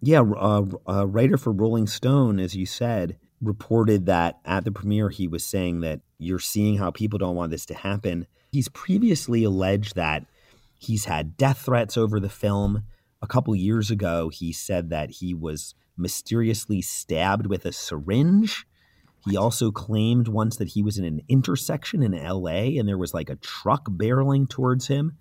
Yeah, 0.00 0.22
uh, 0.22 0.64
a 0.86 1.06
writer 1.06 1.36
for 1.36 1.52
Rolling 1.52 1.86
Stone, 1.86 2.40
as 2.40 2.56
you 2.56 2.66
said, 2.66 3.18
reported 3.40 4.06
that 4.06 4.40
at 4.44 4.64
the 4.64 4.72
premiere 4.72 5.08
he 5.08 5.28
was 5.28 5.44
saying 5.44 5.80
that 5.80 6.00
you're 6.18 6.38
seeing 6.38 6.78
how 6.78 6.90
people 6.90 7.18
don't 7.18 7.36
want 7.36 7.50
this 7.50 7.66
to 7.66 7.74
happen. 7.74 8.26
He's 8.50 8.68
previously 8.68 9.44
alleged 9.44 9.96
that 9.96 10.26
he's 10.82 11.06
had 11.06 11.36
death 11.36 11.62
threats 11.64 11.96
over 11.96 12.20
the 12.20 12.28
film. 12.28 12.84
A 13.20 13.26
couple 13.26 13.54
years 13.54 13.90
ago, 13.90 14.28
he 14.28 14.52
said 14.52 14.90
that 14.90 15.10
he 15.10 15.34
was 15.34 15.74
mysteriously 15.96 16.82
stabbed 16.82 17.46
with 17.46 17.64
a 17.64 17.72
syringe. 17.72 18.66
He 19.24 19.36
also 19.36 19.70
claimed 19.70 20.26
once 20.26 20.56
that 20.56 20.68
he 20.68 20.82
was 20.82 20.98
in 20.98 21.04
an 21.04 21.20
intersection 21.28 22.02
in 22.02 22.12
LA 22.12 22.78
and 22.78 22.88
there 22.88 22.98
was 22.98 23.14
like 23.14 23.30
a 23.30 23.36
truck 23.36 23.88
barreling 23.88 24.48
towards 24.48 24.88
him. 24.88 25.18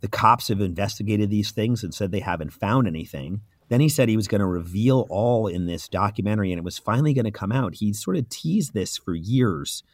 The 0.00 0.08
cops 0.08 0.48
have 0.48 0.60
investigated 0.60 1.30
these 1.30 1.52
things 1.52 1.84
and 1.84 1.94
said 1.94 2.10
they 2.10 2.20
haven't 2.20 2.52
found 2.52 2.88
anything. 2.88 3.42
Then 3.68 3.80
he 3.80 3.88
said 3.88 4.08
he 4.08 4.16
was 4.16 4.26
going 4.26 4.40
to 4.40 4.46
reveal 4.46 5.06
all 5.08 5.46
in 5.46 5.66
this 5.66 5.88
documentary 5.88 6.50
and 6.50 6.58
it 6.58 6.64
was 6.64 6.78
finally 6.78 7.14
going 7.14 7.24
to 7.24 7.30
come 7.30 7.52
out. 7.52 7.76
He 7.76 7.92
sort 7.92 8.16
of 8.16 8.28
teased 8.28 8.74
this 8.74 8.96
for 8.96 9.14
years 9.14 9.84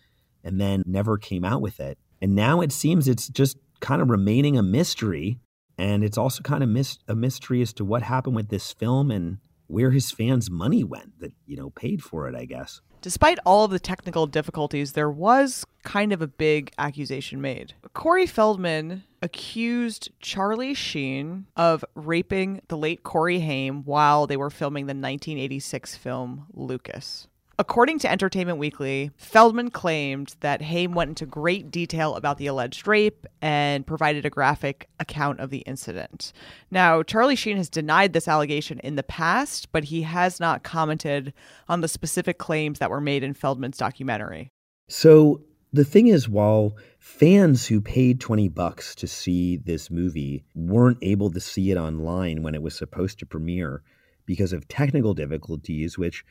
and 0.43 0.59
then 0.59 0.83
never 0.87 1.19
came 1.19 1.45
out 1.45 1.61
with 1.61 1.79
it. 1.79 1.99
And 2.23 2.35
now 2.35 2.63
it 2.63 2.73
seems 2.73 3.07
it's 3.07 3.29
just 3.29 3.59
kind 3.81 4.03
of 4.03 4.11
remaining 4.11 4.57
a 4.57 4.63
mystery. 4.63 5.41
And 5.77 6.03
it's 6.03 6.19
also 6.19 6.43
kind 6.43 6.63
of 6.63 6.69
mis- 6.69 6.99
a 7.07 7.15
mystery 7.15 7.63
as 7.63 7.73
to 7.75 7.85
what 7.85 8.03
happened 8.03 8.35
with 8.35 8.49
this 8.49 8.73
film 8.73 9.11
and 9.11 9.39
where 9.69 9.91
his 9.91 10.11
fans' 10.11 10.51
money 10.51 10.83
went 10.83 11.21
that, 11.21 11.33
you 11.47 11.57
know, 11.57 11.71
paid 11.71 12.03
for 12.03 12.27
it, 12.29 12.35
I 12.35 12.47
guess. 12.47 12.81
Despite 13.01 13.39
all 13.47 13.65
of 13.65 13.71
the 13.71 13.79
technical 13.79 14.27
difficulties, 14.27 14.93
there 14.93 15.11
was 15.11 15.65
kind 15.85 16.13
of 16.13 16.21
a 16.21 16.27
big 16.27 16.73
accusation 16.79 17.41
made. 17.41 17.75
Corey 17.95 18.27
Feldman 18.27 19.05
accused 19.23 20.11
Charlie 20.21 20.75
Sheen 20.75 21.47
of 21.57 21.85
raping 21.95 22.61
the 22.69 22.77
late 22.77 23.05
Corey 23.05 23.41
Haim 23.41 23.85
while 23.85 24.27
they 24.27 24.37
were 24.37 24.51
filming 24.51 24.87
the 24.87 24.91
1986 24.91 25.97
film 25.97 26.47
Lucas. 26.53 27.29
According 27.61 27.99
to 28.01 28.11
Entertainment 28.11 28.61
Weekly, 28.61 29.11
Feldman 29.17 29.73
claimed 29.73 30.37
that 30.41 30.63
Haim 30.63 30.93
went 30.93 31.09
into 31.09 31.27
great 31.27 31.73
detail 31.73 32.15
about 32.15 32.39
the 32.39 32.47
alleged 32.47 32.87
rape 32.87 33.27
and 33.43 33.85
provided 33.85 34.25
a 34.25 34.31
graphic 34.31 34.89
account 35.01 35.41
of 35.41 35.51
the 35.51 35.59
incident. 35.59 36.33
Now, 36.71 37.03
Charlie 37.03 37.35
Sheen 37.35 37.57
has 37.57 37.69
denied 37.69 38.13
this 38.13 38.29
allegation 38.29 38.79
in 38.79 38.95
the 38.95 39.03
past, 39.03 39.73
but 39.73 39.83
he 39.83 40.03
has 40.03 40.39
not 40.39 40.63
commented 40.63 41.33
on 41.69 41.81
the 41.81 41.89
specific 41.89 42.39
claims 42.39 42.79
that 42.79 42.91
were 42.91 43.01
made 43.01 43.25
in 43.25 43.35
Feldman's 43.35 43.77
documentary. 43.77 44.53
So 44.89 45.43
the 45.73 45.85
thing 45.85 46.07
is, 46.07 46.29
while 46.29 46.77
fans 47.01 47.67
who 47.67 47.81
paid 47.81 48.21
20 48.21 48.51
bucks 48.51 48.95
to 48.95 49.09
see 49.09 49.57
this 49.57 49.91
movie 49.91 50.45
weren't 50.55 50.99
able 51.03 51.33
to 51.33 51.41
see 51.41 51.73
it 51.73 51.77
online 51.77 52.45
when 52.45 52.55
it 52.55 52.63
was 52.63 52.79
supposed 52.79 53.19
to 53.19 53.27
premiere 53.27 53.83
because 54.27 54.53
of 54.53 54.69
technical 54.69 55.13
difficulties, 55.13 55.99
which 55.99 56.25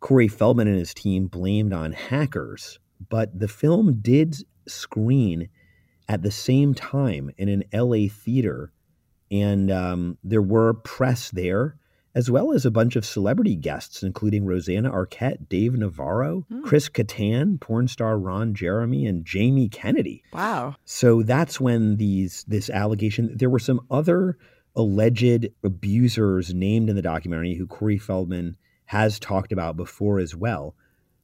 Corey 0.00 0.28
Feldman 0.28 0.66
and 0.66 0.78
his 0.78 0.94
team 0.94 1.26
blamed 1.26 1.72
on 1.72 1.92
hackers, 1.92 2.78
but 3.08 3.38
the 3.38 3.48
film 3.48 4.00
did 4.00 4.36
screen 4.66 5.48
at 6.08 6.22
the 6.22 6.30
same 6.30 6.74
time 6.74 7.30
in 7.36 7.48
an 7.48 7.64
LA 7.72 8.08
theater, 8.10 8.72
and 9.30 9.70
um, 9.70 10.18
there 10.24 10.42
were 10.42 10.74
press 10.74 11.30
there, 11.30 11.76
as 12.14 12.28
well 12.30 12.52
as 12.52 12.66
a 12.66 12.70
bunch 12.70 12.96
of 12.96 13.06
celebrity 13.06 13.54
guests, 13.54 14.02
including 14.02 14.44
Rosanna 14.44 14.90
Arquette, 14.90 15.48
Dave 15.48 15.74
Navarro, 15.74 16.44
Chris 16.64 16.88
Kattan, 16.88 17.60
porn 17.60 17.86
star 17.86 18.18
Ron 18.18 18.54
Jeremy, 18.54 19.06
and 19.06 19.24
Jamie 19.24 19.68
Kennedy. 19.68 20.24
Wow. 20.32 20.74
So 20.84 21.22
that's 21.22 21.60
when 21.60 21.98
these 21.98 22.44
this 22.48 22.68
allegation. 22.70 23.36
There 23.36 23.50
were 23.50 23.60
some 23.60 23.80
other 23.90 24.36
alleged 24.74 25.48
abusers 25.62 26.52
named 26.52 26.88
in 26.88 26.96
the 26.96 27.02
documentary 27.02 27.54
who 27.54 27.66
Corey 27.66 27.98
Feldman 27.98 28.56
has 28.90 29.20
talked 29.20 29.52
about 29.52 29.76
before 29.76 30.18
as 30.18 30.34
well. 30.34 30.74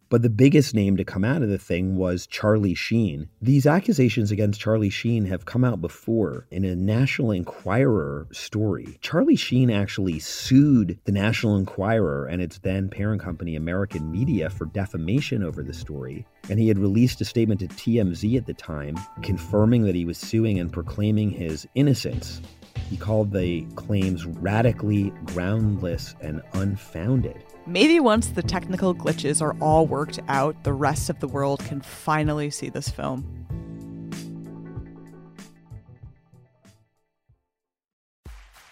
But 0.09 0.23
the 0.23 0.31
biggest 0.31 0.73
name 0.73 0.97
to 0.99 1.05
come 1.05 1.25
out 1.25 1.43
of 1.43 1.49
the 1.49 1.59
thing 1.59 1.97
was 1.97 2.29
Charlie 2.29 2.77
Sheen. 2.77 3.29
These 3.43 3.67
accusations 3.67 4.31
against 4.31 4.61
Charlie 4.61 4.89
Sheen 4.89 5.25
have 5.25 5.47
come 5.47 5.65
out 5.65 5.81
before 5.81 6.47
in 6.53 6.65
a 6.65 6.77
National 6.77 7.33
Enquirer 7.33 8.29
story. 8.31 8.99
Charlie 9.01 9.35
Sheen 9.35 9.69
actually 9.69 10.21
sued 10.21 11.01
the 11.07 11.11
National 11.11 11.57
Enquirer 11.57 12.27
and 12.27 12.41
its 12.41 12.61
then 12.61 12.89
parent 12.89 13.21
company, 13.21 13.57
American 13.57 14.13
Media, 14.13 14.49
for 14.49 14.67
defamation 14.67 15.43
over 15.43 15.65
the 15.65 15.75
story. 15.75 16.25
And 16.49 16.61
he 16.61 16.69
had 16.69 16.79
released 16.79 17.21
a 17.21 17.25
statement 17.25 17.59
to 17.59 17.67
TMZ 17.67 18.37
at 18.37 18.47
the 18.47 18.55
time, 18.55 18.97
confirming 19.23 19.83
that 19.87 19.97
he 19.97 20.05
was 20.05 20.19
suing 20.19 20.61
and 20.61 20.73
proclaiming 20.73 21.31
his 21.31 21.67
innocence. 21.75 22.41
He 22.89 22.97
called 22.97 23.33
the 23.33 23.63
claims 23.75 24.25
radically 24.25 25.13
groundless 25.25 26.15
and 26.21 26.41
unfounded. 26.53 27.43
Maybe 27.67 27.99
once 27.99 28.29
the 28.29 28.43
technical 28.43 28.95
glitches 28.95 29.43
are 29.43 29.57
all 29.61 29.87
worked 29.87 30.21
out, 30.29 30.63
the 30.63 30.73
rest 30.73 31.11
of 31.11 31.19
the 31.19 31.27
world 31.27 31.61
can 31.65 31.81
finally 31.81 32.51
see 32.51 32.69
this 32.69 32.89
film. 32.89 33.47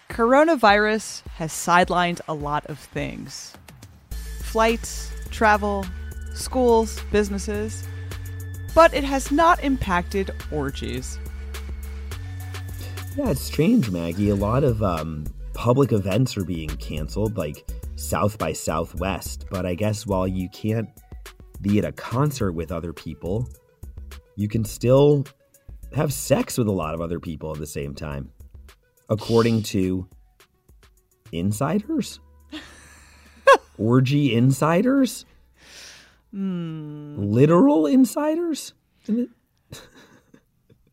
Coronavirus 0.09 1.27
has 1.35 1.51
sidelined 1.51 2.21
a 2.29 2.33
lot 2.33 2.65
of 2.67 2.79
things 2.79 3.53
flights, 4.39 5.11
travel, 5.29 5.85
schools, 6.33 7.01
businesses, 7.11 7.83
but 8.73 8.93
it 8.93 9.03
has 9.03 9.29
not 9.29 9.61
impacted 9.61 10.33
orgies. 10.51 11.19
Yeah, 13.15 13.29
it's 13.29 13.39
strange, 13.39 13.89
Maggie. 13.91 14.29
A 14.29 14.35
lot 14.35 14.65
of 14.65 14.83
um, 14.83 15.23
public 15.53 15.93
events 15.93 16.35
are 16.35 16.43
being 16.43 16.67
canceled, 16.67 17.37
like 17.37 17.65
South 17.95 18.37
by 18.37 18.51
Southwest. 18.51 19.45
But 19.49 19.65
I 19.65 19.73
guess 19.73 20.05
while 20.05 20.27
you 20.27 20.49
can't 20.49 20.89
be 21.61 21.79
at 21.79 21.85
a 21.85 21.93
concert 21.93 22.51
with 22.51 22.73
other 22.73 22.91
people, 22.91 23.47
you 24.35 24.49
can 24.49 24.65
still 24.65 25.25
have 25.93 26.11
sex 26.11 26.57
with 26.57 26.67
a 26.67 26.73
lot 26.73 26.93
of 26.93 26.99
other 26.99 27.21
people 27.21 27.53
at 27.53 27.57
the 27.57 27.65
same 27.65 27.95
time, 27.95 28.31
according 29.07 29.63
to 29.63 30.05
insiders, 31.31 32.19
orgy 33.77 34.35
insiders, 34.35 35.25
literal 36.33 37.85
insiders. 37.85 38.73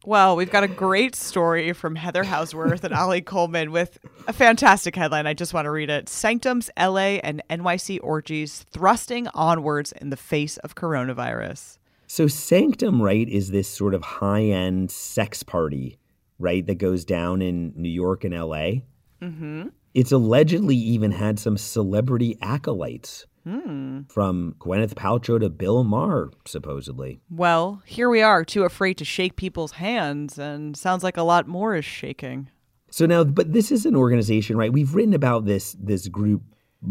Well, 0.05 0.35
we've 0.35 0.51
got 0.51 0.65
a 0.65 0.69
great 0.69 1.15
story 1.15 1.73
from 1.73 1.95
Heather 1.95 2.25
Hausworth 2.25 2.83
and 2.83 2.93
Oli 2.93 3.21
Coleman 3.21 3.71
with 3.71 4.01
a 4.27 4.33
fantastic 4.33 4.97
headline. 4.97 5.29
I 5.29 5.35
just 5.35 5.55
want 5.55 5.67
to 5.67 5.71
read 5.71 5.91
it. 5.91 6.09
Sanctums, 6.09 6.71
LA, 6.77 7.21
and 7.23 7.41
NYC 7.49 8.01
orgies 8.03 8.67
thrusting 8.71 9.29
onwards 9.29 9.93
in 9.93 10.11
the 10.11 10.17
face 10.17 10.57
of 10.59 10.75
coronavirus. 10.75 11.79
So 12.09 12.27
Sanctum, 12.27 13.01
right, 13.01 13.29
is 13.29 13.53
this 13.53 13.69
sort 13.69 13.95
of 13.95 14.03
high-end 14.03 14.91
sex 14.91 15.45
party, 15.45 15.99
right, 16.41 16.67
that 16.67 16.79
goes 16.79 17.05
down 17.05 17.41
in 17.41 17.73
New 17.77 17.89
York 17.89 18.25
and 18.25 18.35
LA. 18.35 18.83
Mm-hmm. 19.23 19.69
It's 19.95 20.11
allegedly 20.11 20.77
even 20.77 21.13
had 21.13 21.39
some 21.39 21.57
celebrity 21.57 22.37
acolytes. 22.43 23.27
From 23.45 24.55
Gwyneth 24.59 24.95
Paltrow 24.95 25.41
to 25.41 25.51
Bill 25.51 25.85
Maher, 25.85 26.31
supposedly. 26.47 27.21
Well, 27.31 27.83
here 27.85 28.09
we 28.09 28.23
are, 28.23 28.45
too 28.45 28.65
afraid 28.65 28.99
to 28.99 29.05
shake 29.05 29.37
people's 29.37 29.73
hands, 29.73 30.39
and 30.39 30.77
sounds 30.77 31.03
like 31.03 31.17
a 31.17 31.23
lot 31.23 31.49
more 31.49 31.75
is 31.75 31.85
shaking. 31.85 32.51
So 32.91 33.07
now, 33.07 33.25
but 33.25 33.53
this 33.53 33.73
is 33.73 33.87
an 33.87 33.97
organization, 33.97 34.57
right? 34.57 34.73
We've 34.73 34.95
written 34.95 35.15
about 35.15 35.47
this 35.47 35.75
this 35.81 36.09
group 36.09 36.43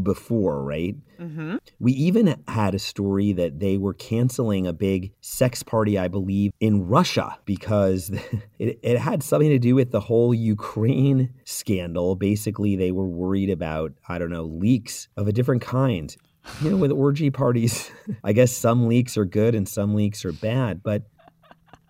before, 0.04 0.64
right? 0.64 0.96
Mm-hmm. 1.20 1.58
We 1.80 1.92
even 1.94 2.42
had 2.48 2.74
a 2.74 2.80
story 2.80 3.34
that 3.34 3.60
they 3.60 3.78
were 3.78 3.94
canceling 3.94 4.66
a 4.66 4.74
big 4.74 5.14
sex 5.22 5.64
party, 5.64 5.98
I 5.98 6.08
believe, 6.08 6.52
in 6.60 6.88
Russia 6.88 7.38
because 7.46 8.10
it, 8.60 8.80
it 8.82 8.98
had 8.98 9.22
something 9.22 9.50
to 9.50 9.60
do 9.60 9.76
with 9.76 9.92
the 9.92 10.00
whole 10.00 10.34
Ukraine 10.34 11.34
scandal. 11.44 12.16
Basically, 12.16 12.76
they 12.76 12.92
were 12.92 13.08
worried 13.08 13.50
about, 13.50 13.92
I 14.08 14.18
don't 14.18 14.32
know, 14.32 14.46
leaks 14.46 15.08
of 15.18 15.28
a 15.28 15.34
different 15.34 15.62
kind. 15.62 16.16
You 16.62 16.72
know, 16.72 16.78
with 16.78 16.92
orgy 16.92 17.30
parties, 17.30 17.92
I 18.24 18.34
guess 18.34 18.52
some 18.52 18.88
leaks 18.88 19.18
are 19.18 19.26
good 19.26 19.56
and 19.56 19.68
some 19.68 19.96
leaks 19.96 20.26
are 20.26 20.34
bad, 20.34 20.82
but 20.84 21.04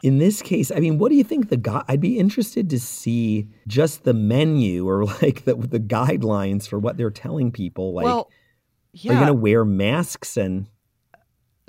in 0.04 0.18
this 0.18 0.42
case, 0.42 0.72
I 0.72 0.80
mean, 0.80 0.98
what 0.98 1.10
do 1.10 1.16
you 1.16 1.24
think 1.24 1.50
the 1.50 1.58
guy? 1.58 1.84
I'd 1.88 2.02
be 2.02 2.18
interested 2.18 2.70
to 2.72 2.80
see 2.80 3.48
just 3.68 4.04
the 4.04 4.14
menu 4.14 4.88
or 4.88 5.06
like 5.22 5.46
the 5.46 5.56
the 5.56 5.80
guidelines 5.80 6.68
for 6.68 6.80
what 6.80 6.98
they're 6.98 7.12
telling 7.12 7.52
people. 7.52 7.94
Like, 7.94 8.06
well, 8.06 8.30
are 8.94 8.98
you 8.98 9.12
going 9.12 9.28
to 9.28 9.34
wear 9.34 9.64
masks 9.66 10.38
and? 10.38 10.68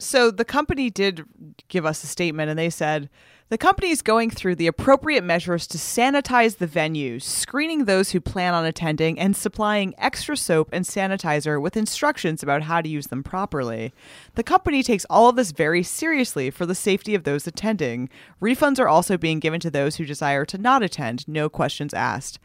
So 0.03 0.31
the 0.31 0.45
company 0.45 0.91
did 0.91 1.25
give 1.69 1.87
us 1.87 2.03
a 2.03 2.09
statement 2.09 2.51
and 2.51 2.59
they 2.59 2.71
said 2.71 3.09
the 3.51 3.59
company 3.59 3.91
is 3.91 4.03
going 4.03 4.31
through 4.31 4.57
the 4.57 4.67
appropriate 4.67 5.23
measures 5.23 5.67
to 5.69 5.79
sanitize 5.79 6.57
the 6.57 6.67
venue, 6.67 7.21
screening 7.21 7.85
those 7.85 8.11
who 8.11 8.21
plan 8.21 8.55
on 8.55 8.65
attending, 8.65 9.19
and 9.19 9.37
supplying 9.37 9.95
extra 9.99 10.37
soap 10.37 10.71
and 10.73 10.85
sanitizer 10.85 11.61
with 11.61 11.77
instructions 11.77 12.43
about 12.43 12.63
how 12.63 12.81
to 12.81 12.89
use 12.89 13.09
them 13.09 13.23
properly. 13.23 13.93
The 14.35 14.43
company 14.43 14.83
takes 14.83 15.05
all 15.11 15.29
of 15.29 15.37
this 15.37 15.53
very 15.53 15.83
seriously 15.83 16.51
for 16.51 16.65
the 16.67 16.75
safety 16.75 17.15
of 17.15 17.25
those 17.25 17.47
attending. 17.47 18.09
Refunds 18.41 18.81
are 18.81 18.89
also 18.89 19.19
being 19.19 19.39
given 19.39 19.61
to 19.61 19.71
those 19.71 19.97
who 19.97 20.05
desire 20.05 20.45
to 20.47 20.59
not 20.59 20.83
attend, 20.83 21.29
no 21.29 21.49
questions 21.49 21.93
asked. 21.93 22.39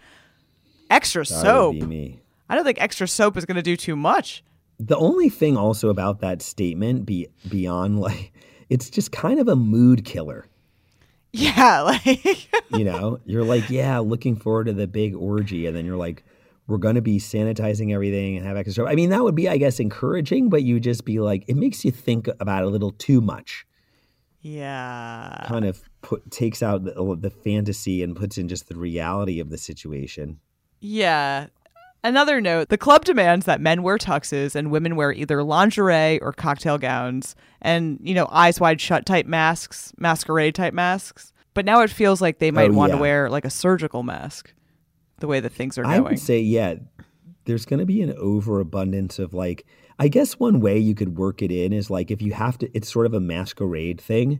Extra 0.89 1.23
That 1.23 1.27
soap. 1.27 1.75
would 1.75 1.79
be 1.81 1.87
me. 1.87 2.19
I 2.49 2.55
don't 2.55 2.65
think 2.65 2.81
extra 2.81 3.07
soap 3.07 3.37
is 3.37 3.45
going 3.45 3.55
to 3.55 3.61
do 3.61 3.77
too 3.77 3.95
much. 3.95 4.43
The 4.79 4.97
only 4.97 5.29
thing 5.29 5.57
also 5.57 5.89
about 5.89 6.19
that 6.21 6.41
statement, 6.41 7.05
be 7.05 7.27
beyond 7.49 7.99
like, 8.07 8.31
it's 8.69 8.89
just 8.89 9.11
kind 9.11 9.39
of 9.39 9.47
a 9.47 9.55
mood 9.55 10.05
killer. 10.05 10.47
Yeah, 11.33 11.81
like 12.05 12.49
You 12.69 12.83
know, 12.83 13.19
you're 13.25 13.43
like, 13.43 13.69
yeah, 13.69 13.99
looking 13.99 14.35
forward 14.35 14.65
to 14.65 14.73
the 14.73 14.87
big 14.87 15.15
orgy, 15.15 15.65
and 15.67 15.75
then 15.75 15.85
you're 15.85 15.97
like, 15.97 16.23
we're 16.67 16.77
going 16.77 16.95
to 16.95 17.01
be 17.01 17.17
sanitizing 17.17 17.93
everything 17.93 18.35
and 18.35 18.45
have 18.45 18.57
extra. 18.57 18.89
I 18.89 18.95
mean, 18.95 19.09
that 19.11 19.23
would 19.23 19.35
be, 19.35 19.47
I 19.47 19.57
guess, 19.57 19.79
encouraging, 19.79 20.49
but 20.49 20.63
you 20.63 20.79
just 20.79 21.05
be 21.05 21.19
like, 21.19 21.45
it 21.47 21.55
makes 21.55 21.85
you 21.85 21.91
think 21.91 22.27
about 22.39 22.63
it 22.63 22.67
a 22.67 22.69
little 22.69 22.91
too 22.91 23.21
much. 23.21 23.65
yeah. 24.41 25.45
kind 25.47 25.65
of 25.65 25.81
put 26.01 26.29
takes 26.29 26.61
out 26.61 26.83
the, 26.83 27.17
the 27.19 27.29
fantasy 27.29 28.03
and 28.03 28.15
puts 28.15 28.37
in 28.37 28.47
just 28.47 28.67
the 28.67 28.75
reality 28.77 29.39
of 29.39 29.49
the 29.49 29.57
situation. 29.57 30.39
Yeah. 30.79 31.47
Another 32.07 32.39
note 32.39 32.69
the 32.69 32.77
club 32.77 33.03
demands 33.03 33.45
that 33.47 33.59
men 33.59 33.83
wear 33.83 33.97
tuxes 33.97 34.55
and 34.55 34.71
women 34.71 34.95
wear 34.95 35.11
either 35.11 35.43
lingerie 35.43 36.19
or 36.21 36.31
cocktail 36.31 36.77
gowns 36.77 37.35
and, 37.61 37.99
you 38.01 38.13
know, 38.13 38.29
eyes 38.31 38.61
wide 38.61 38.79
shut 38.79 39.05
type 39.05 39.25
masks, 39.25 39.91
masquerade 39.97 40.55
type 40.55 40.73
masks. 40.73 41.33
But 41.53 41.65
now 41.65 41.81
it 41.81 41.89
feels 41.89 42.21
like 42.21 42.39
they 42.39 42.49
might 42.49 42.71
Oh, 42.71 42.75
want 42.75 42.93
to 42.93 42.97
wear 42.97 43.29
like 43.29 43.43
a 43.43 43.49
surgical 43.49 44.03
mask 44.03 44.53
the 45.19 45.27
way 45.27 45.41
that 45.41 45.51
things 45.51 45.77
are 45.77 45.85
I 45.85 45.97
going. 45.97 46.03
would 46.11 46.19
say, 46.19 46.39
yeah, 46.39 46.75
there's 47.43 47.65
going 47.65 47.79
to 47.81 47.85
be 47.85 48.01
an 48.01 48.13
overabundance 48.17 49.19
of 49.19 49.33
like. 49.33 49.65
I 49.99 50.07
guess 50.07 50.39
one 50.39 50.61
way 50.61 50.77
you 50.77 50.95
could 50.95 51.17
work 51.17 51.41
it 51.41 51.51
in 51.51 51.73
is 51.73 51.89
like 51.89 52.09
if 52.09 52.21
you 52.21 52.31
have 52.31 52.57
to, 52.59 52.69
it's 52.73 52.89
sort 52.89 53.05
of 53.07 53.15
a 53.15 53.19
masquerade 53.19 53.99
thing. 53.99 54.39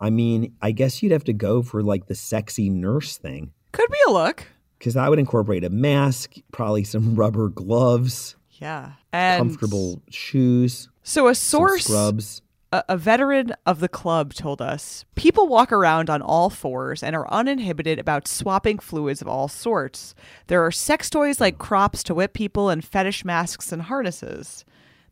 I 0.00 0.10
mean, 0.10 0.54
I 0.60 0.72
guess 0.72 1.02
you'd 1.02 1.12
have 1.12 1.24
to 1.24 1.32
go 1.32 1.62
for 1.62 1.82
like 1.82 2.08
the 2.08 2.14
sexy 2.14 2.68
nurse 2.68 3.16
thing 3.16 3.52
Could 3.72 3.88
be 3.90 3.98
a 4.08 4.10
look. 4.10 4.48
Because 4.78 4.94
that 4.94 5.08
would 5.10 5.18
incorporate 5.18 5.64
a 5.64 5.70
mask, 5.70 6.34
probably 6.52 6.84
some 6.84 7.14
rubber 7.22 7.48
gloves, 7.48 8.36
Yeah. 8.52 8.92
And 9.12 9.38
comfortable 9.48 10.02
shoes, 10.10 10.88
So 11.02 11.28
a 11.28 11.34
source 11.34 11.84
scrubs. 11.84 12.42
A, 12.72 12.82
a 12.88 12.96
veteran 12.96 13.54
of 13.64 13.78
the 13.78 13.88
club 13.88 14.34
told 14.34 14.60
us 14.60 15.04
people 15.14 15.46
walk 15.46 15.70
around 15.70 16.10
on 16.10 16.20
all 16.20 16.50
fours 16.50 17.00
and 17.02 17.14
are 17.14 17.30
uninhibited 17.32 17.98
about 18.00 18.26
swapping 18.26 18.78
fluids 18.80 19.22
of 19.22 19.28
all 19.28 19.46
sorts. 19.46 20.14
There 20.48 20.64
are 20.66 20.72
sex 20.72 21.08
toys 21.08 21.40
like 21.40 21.58
crops 21.58 22.02
to 22.04 22.14
whip 22.14 22.32
people 22.32 22.68
and 22.68 22.84
fetish 22.84 23.24
masks 23.24 23.70
and 23.70 23.82
harnesses. 23.82 24.64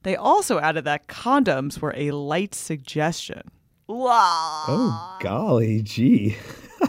They 0.02 0.16
also 0.16 0.58
added 0.58 0.84
that 0.84 1.06
condoms 1.06 1.78
were 1.78 1.94
a 1.96 2.10
light 2.10 2.54
suggestion. 2.56 3.42
Wow. 3.86 4.64
Oh 4.66 5.18
golly, 5.20 5.80
gee, 5.82 6.36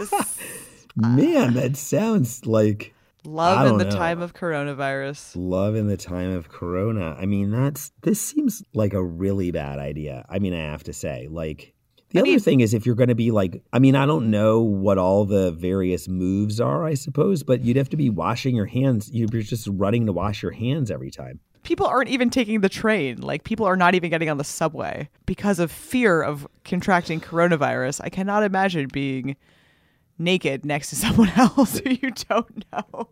man, 0.95 1.49
ah. 1.57 1.59
that 1.61 1.77
sounds 1.77 2.45
like 2.45 2.93
Love 3.23 3.65
in 3.67 3.77
the 3.77 3.85
know. 3.85 3.89
time 3.89 4.21
of 4.21 4.33
coronavirus. 4.35 5.31
love 5.35 5.75
in 5.75 5.87
the 5.87 5.97
time 5.97 6.29
of 6.31 6.49
corona 6.49 7.15
i 7.19 7.25
mean 7.25 7.49
that's 7.49 7.91
this 8.03 8.21
seems 8.21 8.61
like 8.75 8.93
a 8.93 9.03
really 9.03 9.49
bad 9.51 9.79
idea 9.79 10.23
i 10.29 10.37
mean 10.37 10.53
i 10.53 10.59
have 10.59 10.83
to 10.83 10.93
say 10.93 11.27
like 11.31 11.73
The 12.11 12.19
I 12.19 12.21
other 12.21 12.29
mean- 12.31 12.39
thing 12.39 12.59
is 12.61 12.73
if 12.75 12.85
you're 12.85 12.93
going 12.95 13.09
to 13.09 13.15
be 13.15 13.31
like, 13.31 13.61
I 13.73 13.79
mean, 13.79 13.95
I 13.95 14.05
don't 14.05 14.29
know 14.29 14.61
what 14.61 14.97
all 14.99 15.25
the 15.25 15.51
various 15.51 16.07
moves 16.07 16.61
are, 16.61 16.85
I 16.85 16.93
suppose, 16.93 17.41
but 17.43 17.61
you'd 17.61 17.75
have 17.77 17.89
to 17.89 17.97
be 17.97 18.09
washing 18.11 18.55
your 18.55 18.67
hands. 18.67 19.09
You're 19.11 19.27
just 19.27 19.67
running 19.71 20.05
to 20.05 20.13
wash 20.13 20.41
your 20.43 20.51
hands 20.53 20.91
every 20.91 21.09
time. 21.11 21.39
People 21.63 21.87
aren't 21.87 22.09
even 22.09 22.29
taking 22.29 22.61
the 22.61 22.69
train. 22.69 23.19
Like 23.21 23.43
people 23.43 23.65
are 23.65 23.75
not 23.75 23.95
even 23.95 24.11
getting 24.11 24.29
on 24.29 24.37
the 24.37 24.43
subway 24.45 25.09
because 25.25 25.57
of 25.59 25.71
fear 25.71 26.21
of 26.21 26.47
contracting 26.63 27.19
coronavirus. 27.19 27.99
I 28.03 28.09
cannot 28.09 28.43
imagine 28.43 28.87
being 28.93 29.35
naked 30.17 30.65
next 30.65 30.89
to 30.91 30.95
someone 31.05 31.29
else 31.35 31.79
who 31.79 31.89
you 31.89 32.11
don't 32.29 32.65
know. 32.71 33.09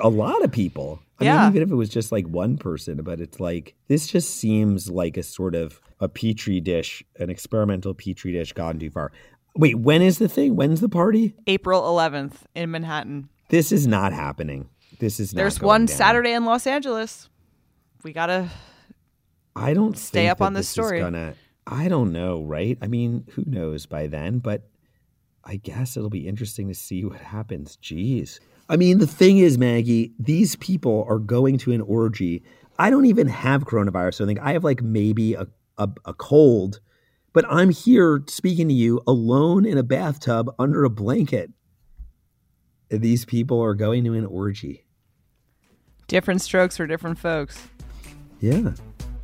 A 0.00 0.08
lot 0.08 0.44
of 0.44 0.52
people. 0.52 1.00
I 1.20 1.24
Yeah. 1.24 1.40
mean, 1.42 1.50
even 1.50 1.62
if 1.62 1.70
it 1.70 1.74
was 1.76 1.88
just 1.88 2.12
like 2.12 2.26
one 2.28 2.56
person, 2.58 3.02
but 3.02 3.20
it's 3.20 3.40
like, 3.40 3.74
this 3.88 4.06
just 4.06 4.36
seems 4.36 4.88
like 4.90 5.16
a 5.16 5.22
sort 5.22 5.54
of 5.54 5.80
a 6.00 6.08
petri 6.08 6.60
dish, 6.60 7.02
an 7.18 7.30
experimental 7.30 7.94
petri 7.94 8.32
dish 8.32 8.52
gone 8.52 8.78
too 8.78 8.90
far. 8.90 9.10
Wait, 9.56 9.76
when 9.76 10.02
is 10.02 10.18
the 10.18 10.28
thing? 10.28 10.54
When's 10.54 10.80
the 10.80 10.88
party? 10.88 11.34
April 11.48 11.82
11th 11.82 12.42
in 12.54 12.70
Manhattan. 12.70 13.28
This 13.48 13.72
is 13.72 13.86
not 13.86 14.12
happening. 14.12 14.68
This 15.00 15.18
is 15.18 15.34
not 15.34 15.38
There's 15.40 15.60
one 15.60 15.86
down. 15.86 15.96
Saturday 15.96 16.32
in 16.32 16.44
Los 16.44 16.66
Angeles. 16.66 17.28
We 18.04 18.12
got 18.12 18.26
to 18.26 18.48
I 19.56 19.74
don't 19.74 19.98
Stay 19.98 20.28
up 20.28 20.40
on 20.40 20.52
this 20.52 20.66
is 20.66 20.70
story. 20.70 21.00
Gonna, 21.00 21.34
I 21.66 21.88
don't 21.88 22.12
know, 22.12 22.42
right? 22.44 22.78
I 22.80 22.86
mean, 22.86 23.26
who 23.32 23.42
knows 23.46 23.86
by 23.86 24.06
then? 24.06 24.38
But 24.38 24.68
I 25.50 25.56
guess 25.56 25.96
it'll 25.96 26.10
be 26.10 26.28
interesting 26.28 26.68
to 26.68 26.74
see 26.74 27.04
what 27.04 27.20
happens. 27.20 27.78
Jeez. 27.82 28.38
I 28.68 28.76
mean, 28.76 28.98
the 28.98 29.06
thing 29.06 29.38
is, 29.38 29.56
Maggie, 29.56 30.12
these 30.18 30.56
people 30.56 31.06
are 31.08 31.18
going 31.18 31.56
to 31.58 31.72
an 31.72 31.80
orgy. 31.80 32.42
I 32.78 32.90
don't 32.90 33.06
even 33.06 33.26
have 33.28 33.64
coronavirus. 33.64 34.20
I 34.20 34.26
think 34.26 34.40
I 34.40 34.52
have 34.52 34.62
like 34.62 34.82
maybe 34.82 35.32
a, 35.32 35.46
a, 35.78 35.88
a 36.04 36.12
cold, 36.12 36.80
but 37.32 37.46
I'm 37.48 37.70
here 37.70 38.22
speaking 38.28 38.68
to 38.68 38.74
you 38.74 39.00
alone 39.06 39.64
in 39.64 39.78
a 39.78 39.82
bathtub 39.82 40.54
under 40.58 40.84
a 40.84 40.90
blanket. 40.90 41.50
These 42.90 43.24
people 43.24 43.58
are 43.62 43.74
going 43.74 44.04
to 44.04 44.12
an 44.12 44.26
orgy. 44.26 44.84
different 46.08 46.42
strokes 46.42 46.76
for 46.76 46.86
different 46.86 47.18
folks. 47.18 47.68
Yeah. 48.40 48.72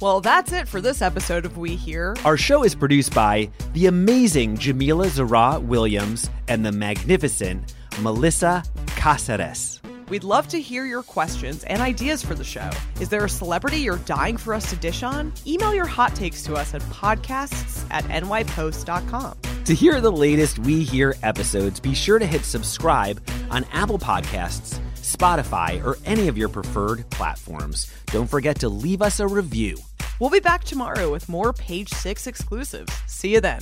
Well, 0.01 0.21
that's 0.21 0.53
it 0.53 0.69
for 0.69 0.81
this 0.81 1.01
episode 1.01 1.45
of 1.47 1.57
We 1.57 1.77
Hear. 1.77 2.17
Our 2.25 2.37
show 2.37 2.65
is 2.65 2.75
produced 2.75 3.15
by 3.15 3.51
the 3.73 3.87
amazing 3.87 4.57
Jamila 4.59 5.09
Zara 5.09 5.61
Williams 5.61 6.29
and 6.49 6.65
the 6.65 6.73
magnificent 6.73 7.75
Melissa 8.01 8.65
Caceres. 8.97 9.81
We'd 10.09 10.25
love 10.25 10.49
to 10.49 10.61
hear 10.61 10.85
your 10.85 11.03
questions 11.03 11.65
and 11.65 11.81
ideas 11.81 12.23
for 12.23 12.35
the 12.35 12.45
show. 12.45 12.69
Is 13.01 13.09
there 13.09 13.25
a 13.25 13.29
celebrity 13.29 13.79
you're 13.79 13.97
dying 13.99 14.37
for 14.37 14.53
us 14.53 14.69
to 14.71 14.77
dish 14.77 15.03
on? 15.03 15.33
Email 15.47 15.73
your 15.75 15.87
hot 15.87 16.15
takes 16.15 16.43
to 16.43 16.55
us 16.55 16.75
at 16.75 16.83
podcasts 16.83 17.87
at 17.91 18.05
nypost.com. 18.05 19.39
To 19.65 19.75
hear 19.75 20.01
the 20.03 20.13
latest 20.13 20.59
We 20.59 20.83
Hear 20.83 21.15
episodes, 21.23 21.81
be 21.81 21.95
sure 21.95 22.19
to 22.19 22.27
hit 22.27 22.45
subscribe 22.45 23.23
on 23.51 23.65
Apple 23.73 23.99
Podcasts, 23.99 24.79
Spotify, 25.05 25.85
or 25.85 25.99
any 26.05 26.29
of 26.29 26.39
your 26.39 26.49
preferred 26.49 27.09
platforms. 27.11 27.93
Don't 28.07 28.31
forget 28.31 28.59
to 28.61 28.69
leave 28.69 29.03
us 29.03 29.21
a 29.21 29.27
review. 29.27 29.77
We'll 30.21 30.31
be 30.31 30.41
back 30.41 30.65
tomorrow 30.65 31.11
with 31.11 31.29
more 31.29 31.53
Page 31.53 31.91
Six 31.91 32.27
exclusives. 32.27 32.93
See 33.07 33.33
you 33.35 33.41
then. 33.41 33.61